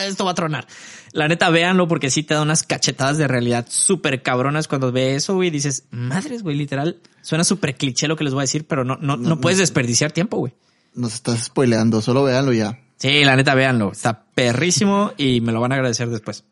[0.06, 0.66] esto va a tronar.
[1.12, 5.14] La neta, véanlo porque sí te da unas cachetadas de realidad súper cabronas cuando ve
[5.14, 5.48] eso, güey.
[5.48, 7.00] y Dices, madres, güey, literal.
[7.20, 10.12] Suena súper cliché lo que les voy a decir, pero no, no, no puedes desperdiciar
[10.12, 10.54] tiempo, güey.
[10.94, 12.78] Nos estás spoileando, solo véanlo ya.
[12.98, 13.92] Sí, la neta, véanlo.
[13.92, 16.44] Está perrísimo y me lo van a agradecer después.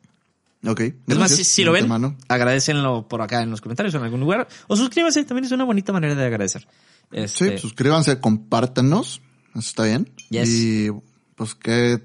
[0.66, 0.80] Ok.
[1.07, 2.16] Es más, si, lo ven, antemano.
[2.28, 4.49] agradécenlo por acá en los comentarios o en algún lugar.
[4.66, 6.62] O suscríbanse, también es una bonita manera de agradecer.
[6.62, 6.66] Sí,
[7.12, 9.22] Este, suscríbanse, compártanos.
[9.51, 10.11] Eso está bien.
[10.30, 10.49] Yes.
[10.49, 10.88] Y
[11.34, 12.03] pues, ¿qué,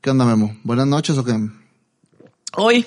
[0.00, 0.56] ¿qué onda, Memo?
[0.64, 1.38] ¿Buenas noches o qué?
[2.56, 2.86] Hoy,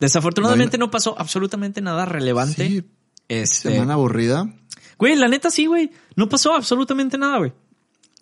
[0.00, 2.68] desafortunadamente no pasó absolutamente nada relevante.
[2.68, 2.84] Sí,
[3.28, 4.52] Este, semana aburrida.
[4.98, 5.90] Güey, la neta sí, güey.
[6.16, 7.52] No pasó absolutamente nada, güey.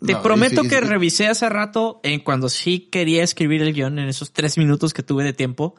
[0.05, 0.85] Te No, prometo sí, que sí.
[0.85, 5.03] revisé hace rato en cuando sí quería escribir el guion en esos tres minutos que
[5.03, 5.75] tuve de tiempo.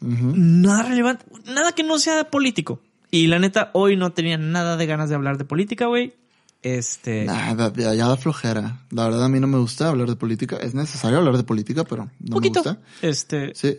[0.00, 2.80] Nada relevante, nada que no sea político.
[3.10, 6.14] Y la neta, hoy no tenía nada de ganas de hablar de política, güey.
[6.62, 7.24] Este.
[7.24, 8.86] Nada, ya, ya da flojera.
[8.90, 10.56] La verdad a mí no me gusta hablar de política.
[10.56, 12.62] Es necesario hablar de política, pero no poquito.
[12.64, 12.86] me gusta.
[13.06, 13.54] Este.
[13.54, 13.76] Sí.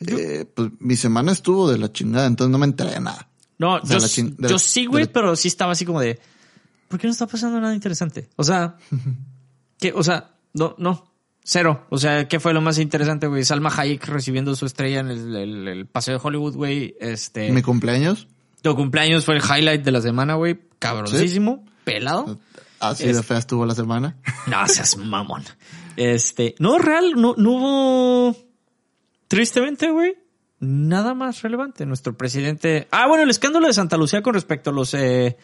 [0.00, 3.28] Eh, pues mi semana estuvo de la chingada, entonces no me enteré de nada.
[3.58, 6.20] No, O sea, yo, yo sí, güey, pero sí estaba así como de.
[6.88, 8.28] ¿Por qué no está pasando nada interesante?
[8.36, 8.76] O sea,
[9.78, 11.12] que, o sea, no, no,
[11.44, 11.86] cero.
[11.90, 13.44] O sea, ¿qué fue lo más interesante, güey?
[13.44, 16.96] Salma Hayek recibiendo su estrella en el, el- el paseo de Hollywood, güey.
[17.00, 18.28] Este, Mi cumpleaños,
[18.62, 20.58] tu cumpleaños fue el highlight de la semana, güey.
[20.78, 22.38] Cabroncísimo, pelado.
[22.80, 24.16] así de fea estuvo la semana.
[24.46, 25.42] No seas mamón.
[25.96, 28.36] Este, no, real, no, no hubo,
[29.28, 30.14] tristemente, güey,
[30.60, 31.86] nada más relevante.
[31.86, 35.36] Nuestro presidente, ah, bueno, el escándalo de Santa Lucía con respecto a los, eh,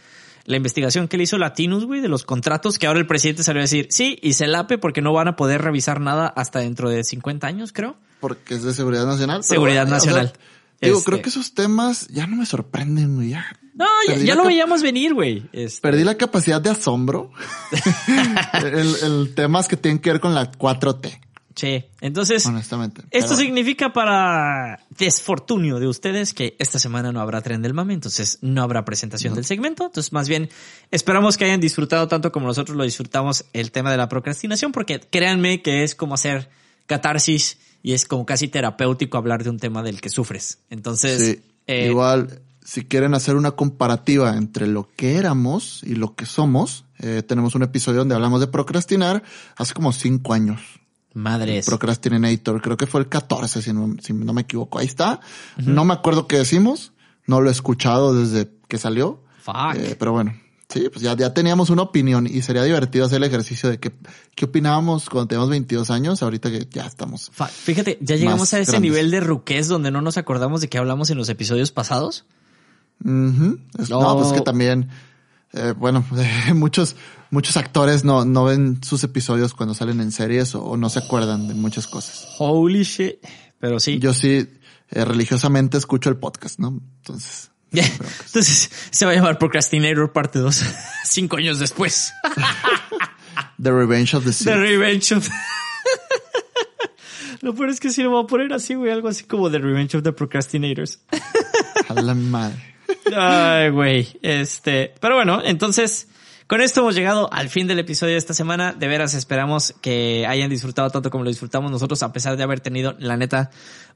[0.45, 3.61] la investigación que le hizo Latinus, güey, de los contratos, que ahora el presidente salió
[3.61, 6.90] a decir, sí, y se lape porque no van a poder revisar nada hasta dentro
[6.90, 7.97] de 50 años, creo.
[8.20, 9.45] Porque es de seguridad nacional.
[9.45, 10.32] Seguridad bueno, o sea, nacional.
[10.80, 13.30] digo, Este- creo que esos temas ya no me sorprenden, güey.
[13.30, 13.86] Ya, No,
[14.16, 15.49] ya, lo veíamos venir, güey.
[15.53, 17.30] Este, Perdí la capacidad de asombro.
[18.64, 21.20] el, el temas que tienen que ver con la 4T,
[21.55, 21.84] sí.
[22.00, 23.03] Entonces, honestamente.
[23.11, 27.94] Esto Pero- significa para desfortunio de ustedes que esta semana no habrá tren del mame,
[27.94, 29.86] entonces no habrá presentación del segmento.
[29.86, 30.48] Entonces, más bien,
[30.90, 35.00] esperamos que hayan disfrutado tanto como nosotros lo disfrutamos el tema de la procrastinación, porque
[35.00, 36.48] créanme que es como hacer
[36.86, 40.59] catarsis y es como casi terapéutico hablar de un tema del que sufres.
[40.70, 46.14] Entonces, Sí, eh, igual, si quieren hacer una comparativa entre lo que éramos y lo
[46.14, 49.22] que somos, eh, tenemos un episodio donde hablamos de procrastinar
[49.57, 50.61] hace como cinco años.
[51.14, 51.66] Madres.
[51.66, 54.78] Procrastinator, creo que fue el 14, si no, si no me equivoco.
[54.78, 55.20] Ahí está.
[55.58, 56.92] No me acuerdo qué decimos.
[57.26, 59.22] No lo he escuchado desde que salió.
[59.42, 59.74] Fuck.
[59.76, 60.34] Eh, pero bueno,
[60.68, 63.92] sí, pues ya, ya teníamos una opinión y sería divertido hacer el ejercicio de que,
[64.34, 67.30] qué opinábamos cuando teníamos 22 años, ahorita que ya estamos.
[67.32, 67.48] Fuck.
[67.48, 68.90] Fíjate, ya llegamos a ese grandes.
[68.90, 72.24] nivel de ruquez donde no nos acordamos de que hablamos en los episodios pasados.
[73.00, 74.16] Es- No, No.
[74.16, 74.88] pues es que también,
[75.52, 76.04] eh, bueno,
[76.54, 76.96] muchos,
[77.33, 81.01] muchos actores no, no ven sus episodios cuando salen en series o, o no se
[81.01, 82.28] acuerdan de muchas cosas.
[82.39, 83.16] Holy shit.
[83.59, 83.99] Pero sí.
[83.99, 84.47] Yo sí,
[84.91, 86.80] eh, religiosamente escucho el podcast, ¿no?
[86.99, 90.62] Entonces, Entonces se va a llamar Procrastinator parte 2.
[91.05, 92.12] Cinco años después.
[93.61, 94.49] The Revenge of the The Sith.
[94.49, 95.28] Revenge of...
[97.41, 98.93] Lo peor es que sí lo voy a poner así, güey.
[98.93, 101.01] Algo así como The Revenge of the Procrastinators.
[101.89, 102.76] A la madre.
[103.16, 104.07] Ay, güey.
[104.22, 106.07] Este, pero bueno, entonces,
[106.53, 108.74] con esto hemos llegado al fin del episodio de esta semana.
[108.74, 112.61] De veras esperamos que hayan disfrutado tanto como lo disfrutamos nosotros, a pesar de haber
[112.61, 113.48] tenido, la neta,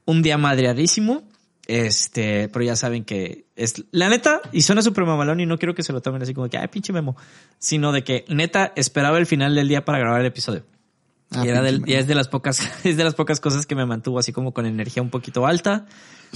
[0.05, 1.21] un día madreadísimo.
[1.67, 5.75] Este, pero ya saben que es la neta, y suena súper mamalón y no quiero
[5.75, 7.15] que se lo tomen así como que, ay, pinche memo,
[7.59, 10.63] sino de que neta esperaba el final del día para grabar el episodio.
[11.31, 13.75] Ah, y era del- y es de las pocas, es de las pocas cosas que
[13.75, 15.85] me mantuvo así como con energía un poquito alta.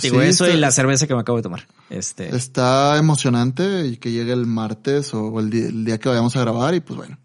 [0.01, 1.67] Digo, Sí, eso y la cerveza que me acabo de tomar.
[1.89, 6.35] Este, Está emocionante y que llegue el martes o el día, el día que vayamos
[6.35, 7.17] a grabar y pues bueno.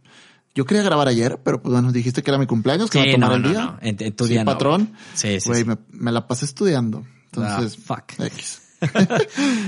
[0.54, 3.12] Yo quería grabar ayer, pero pues bueno, dijiste que era mi cumpleaños, que Sí, iba
[3.12, 3.60] a tomar no, el no, día.
[3.72, 3.78] no.
[3.82, 4.92] En- en tu Sí, día no, patrón.
[5.14, 5.64] Sí, sí, Güey.
[5.64, 7.04] Me, me la pasé estudiando.
[7.26, 8.20] Entonces, Ah, fuck.
[8.26, 8.62] X.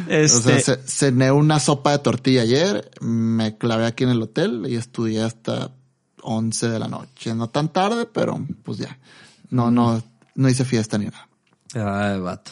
[0.08, 4.22] este, O sea, ce- cené una sopa de tortilla ayer, me clavé aquí en el
[4.22, 5.72] hotel y estudié hasta
[6.22, 7.34] 11 de la noche.
[7.34, 8.98] No tan tarde, pero pues ya.
[9.50, 10.02] No, no,
[10.34, 11.28] no hice fiesta ni nada.
[11.74, 12.50] Ay, vato.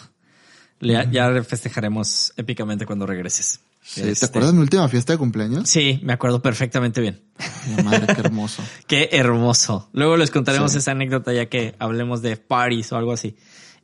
[0.81, 3.61] Ya, ya festejaremos épicamente cuando regreses.
[3.83, 5.69] Sí, Este, ¿Te acuerdas de mi última fiesta de cumpleaños?
[5.71, 7.23] Sí, me acuerdo perfectamente bien.
[7.69, 8.62] Mi madre, qué hermoso.
[8.89, 9.89] Qué hermoso.
[9.93, 10.79] Luego les contaremos Sí.
[10.79, 13.37] esa anécdota ya que hablemos de parties o algo así.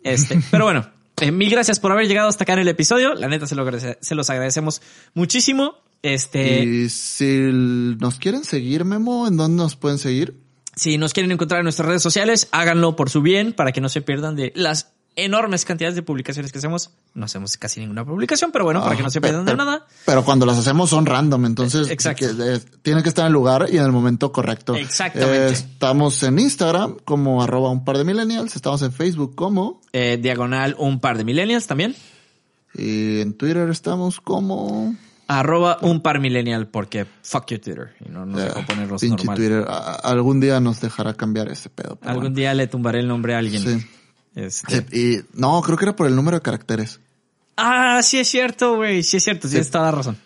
[0.03, 0.87] Este, pero bueno,
[1.21, 3.15] eh, mil gracias por haber llegado hasta acá en el episodio.
[3.15, 4.83] La neta se, lo se los agradecemos
[5.15, 5.77] muchísimo.
[6.03, 10.37] Este, Y si nos quieren seguir, Memo, ¿en dónde nos pueden seguir?
[10.75, 13.89] Si nos quieren encontrar en nuestras redes sociales, háganlo por su bien para que no
[13.89, 16.91] se pierdan de las enormes cantidades de publicaciones que hacemos.
[17.13, 19.87] No hacemos casi ninguna publicación, pero bueno, para que no se Ah, pierdan de nada.
[20.07, 22.27] Pero cuando las hacemos son random, entonces exacto.
[22.27, 24.75] que, eh, tienen que estar en el lugar y en el momento correcto.
[24.75, 25.49] Exactamente.
[25.49, 30.19] Eh, estamos en Instagram como arroba un par de millennials, estamos en Facebook como Eh,
[30.21, 31.95] diagonal un par de millennials también.
[32.75, 34.97] y en Twitter estamos como
[35.41, 37.95] Arroba un par millennial porque fuck you Twitter.
[38.07, 39.37] Y no nos eh, dejó ponerlos pinche normal.
[39.37, 39.65] Twitter.
[39.69, 41.99] A- algún día nos dejará cambiar ese pedo.
[42.03, 42.37] Algún bueno.
[42.37, 43.63] día le tumbaré el nombre a alguien.
[43.63, 43.87] Sí.
[44.35, 44.99] Este- Sí,
[45.33, 47.01] y no, creo que era por el número de caracteres.
[47.57, 49.03] Ah, sí es cierto, güey.
[49.03, 49.47] Sí es cierto.
[49.47, 50.17] Sí, tienes toda la razón.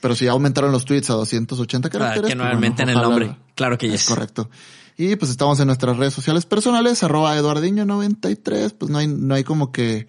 [0.00, 2.28] Pero si ya aumentaron los tweets a 280 Para caracteres.
[2.30, 3.36] que no pues aumenten el nombre.
[3.54, 4.04] Claro que Es yes.
[4.06, 4.50] correcto.
[4.96, 9.44] Y pues estamos en nuestras redes sociales personales, arroba eduardiño93, pues no hay, no hay
[9.44, 10.06] como que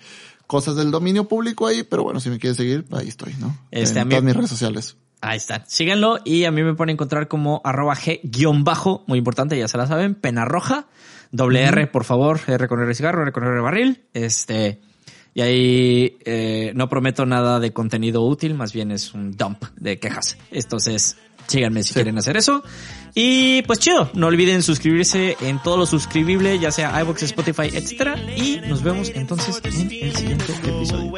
[0.52, 3.58] cosas del dominio público ahí, pero bueno, si me quieres seguir, ahí estoy, ¿no?
[3.72, 4.98] Este, a en mí- todas mis redes sociales.
[5.22, 5.64] Ahí está.
[5.66, 9.70] Síganlo y a mí me pueden encontrar como arroba G guion bajo, muy importante, ya
[9.70, 10.88] se la saben, pena roja,
[11.32, 14.82] doble R, por favor, R con R cigarro, R con R barril, este,
[15.34, 20.00] y ahí eh, no prometo nada de contenido útil, más bien es un dump de
[20.00, 20.38] quejas.
[20.52, 21.16] Entonces,
[21.52, 22.64] síganme si quieren hacer eso.
[23.14, 28.16] Y pues chido, no olviden suscribirse en todo lo suscribible, ya sea iVoox, Spotify, etcétera,
[28.36, 31.12] y nos vemos entonces en el siguiente episodio.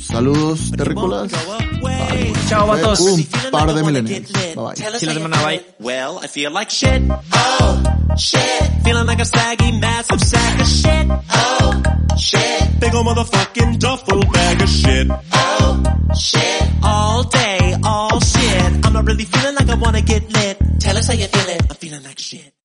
[0.00, 1.32] Saludos, terrícolas.
[1.80, 2.32] Bye.
[2.48, 3.00] Chao, vatos.
[3.00, 4.32] Un par de millennials.
[4.32, 4.76] Bye bye.
[4.98, 5.64] Sí, la semana, bye.
[5.78, 7.02] Well, I feel like shit.
[7.10, 7.82] Oh,
[8.18, 8.62] shit.
[8.84, 11.06] Feeling like a saggy, massive sack of shit.
[11.30, 11.82] Oh,
[12.18, 12.80] shit.
[12.80, 15.06] Big ol' motherfucking duffel bag of shit.
[15.32, 15.82] Oh,
[16.18, 16.62] shit.
[16.82, 18.86] All day, all shit.
[18.86, 20.58] I'm not really feeling like I wanna get lit.
[20.80, 21.60] Tell us how you feeling.
[21.68, 22.55] I'm feeling like shit.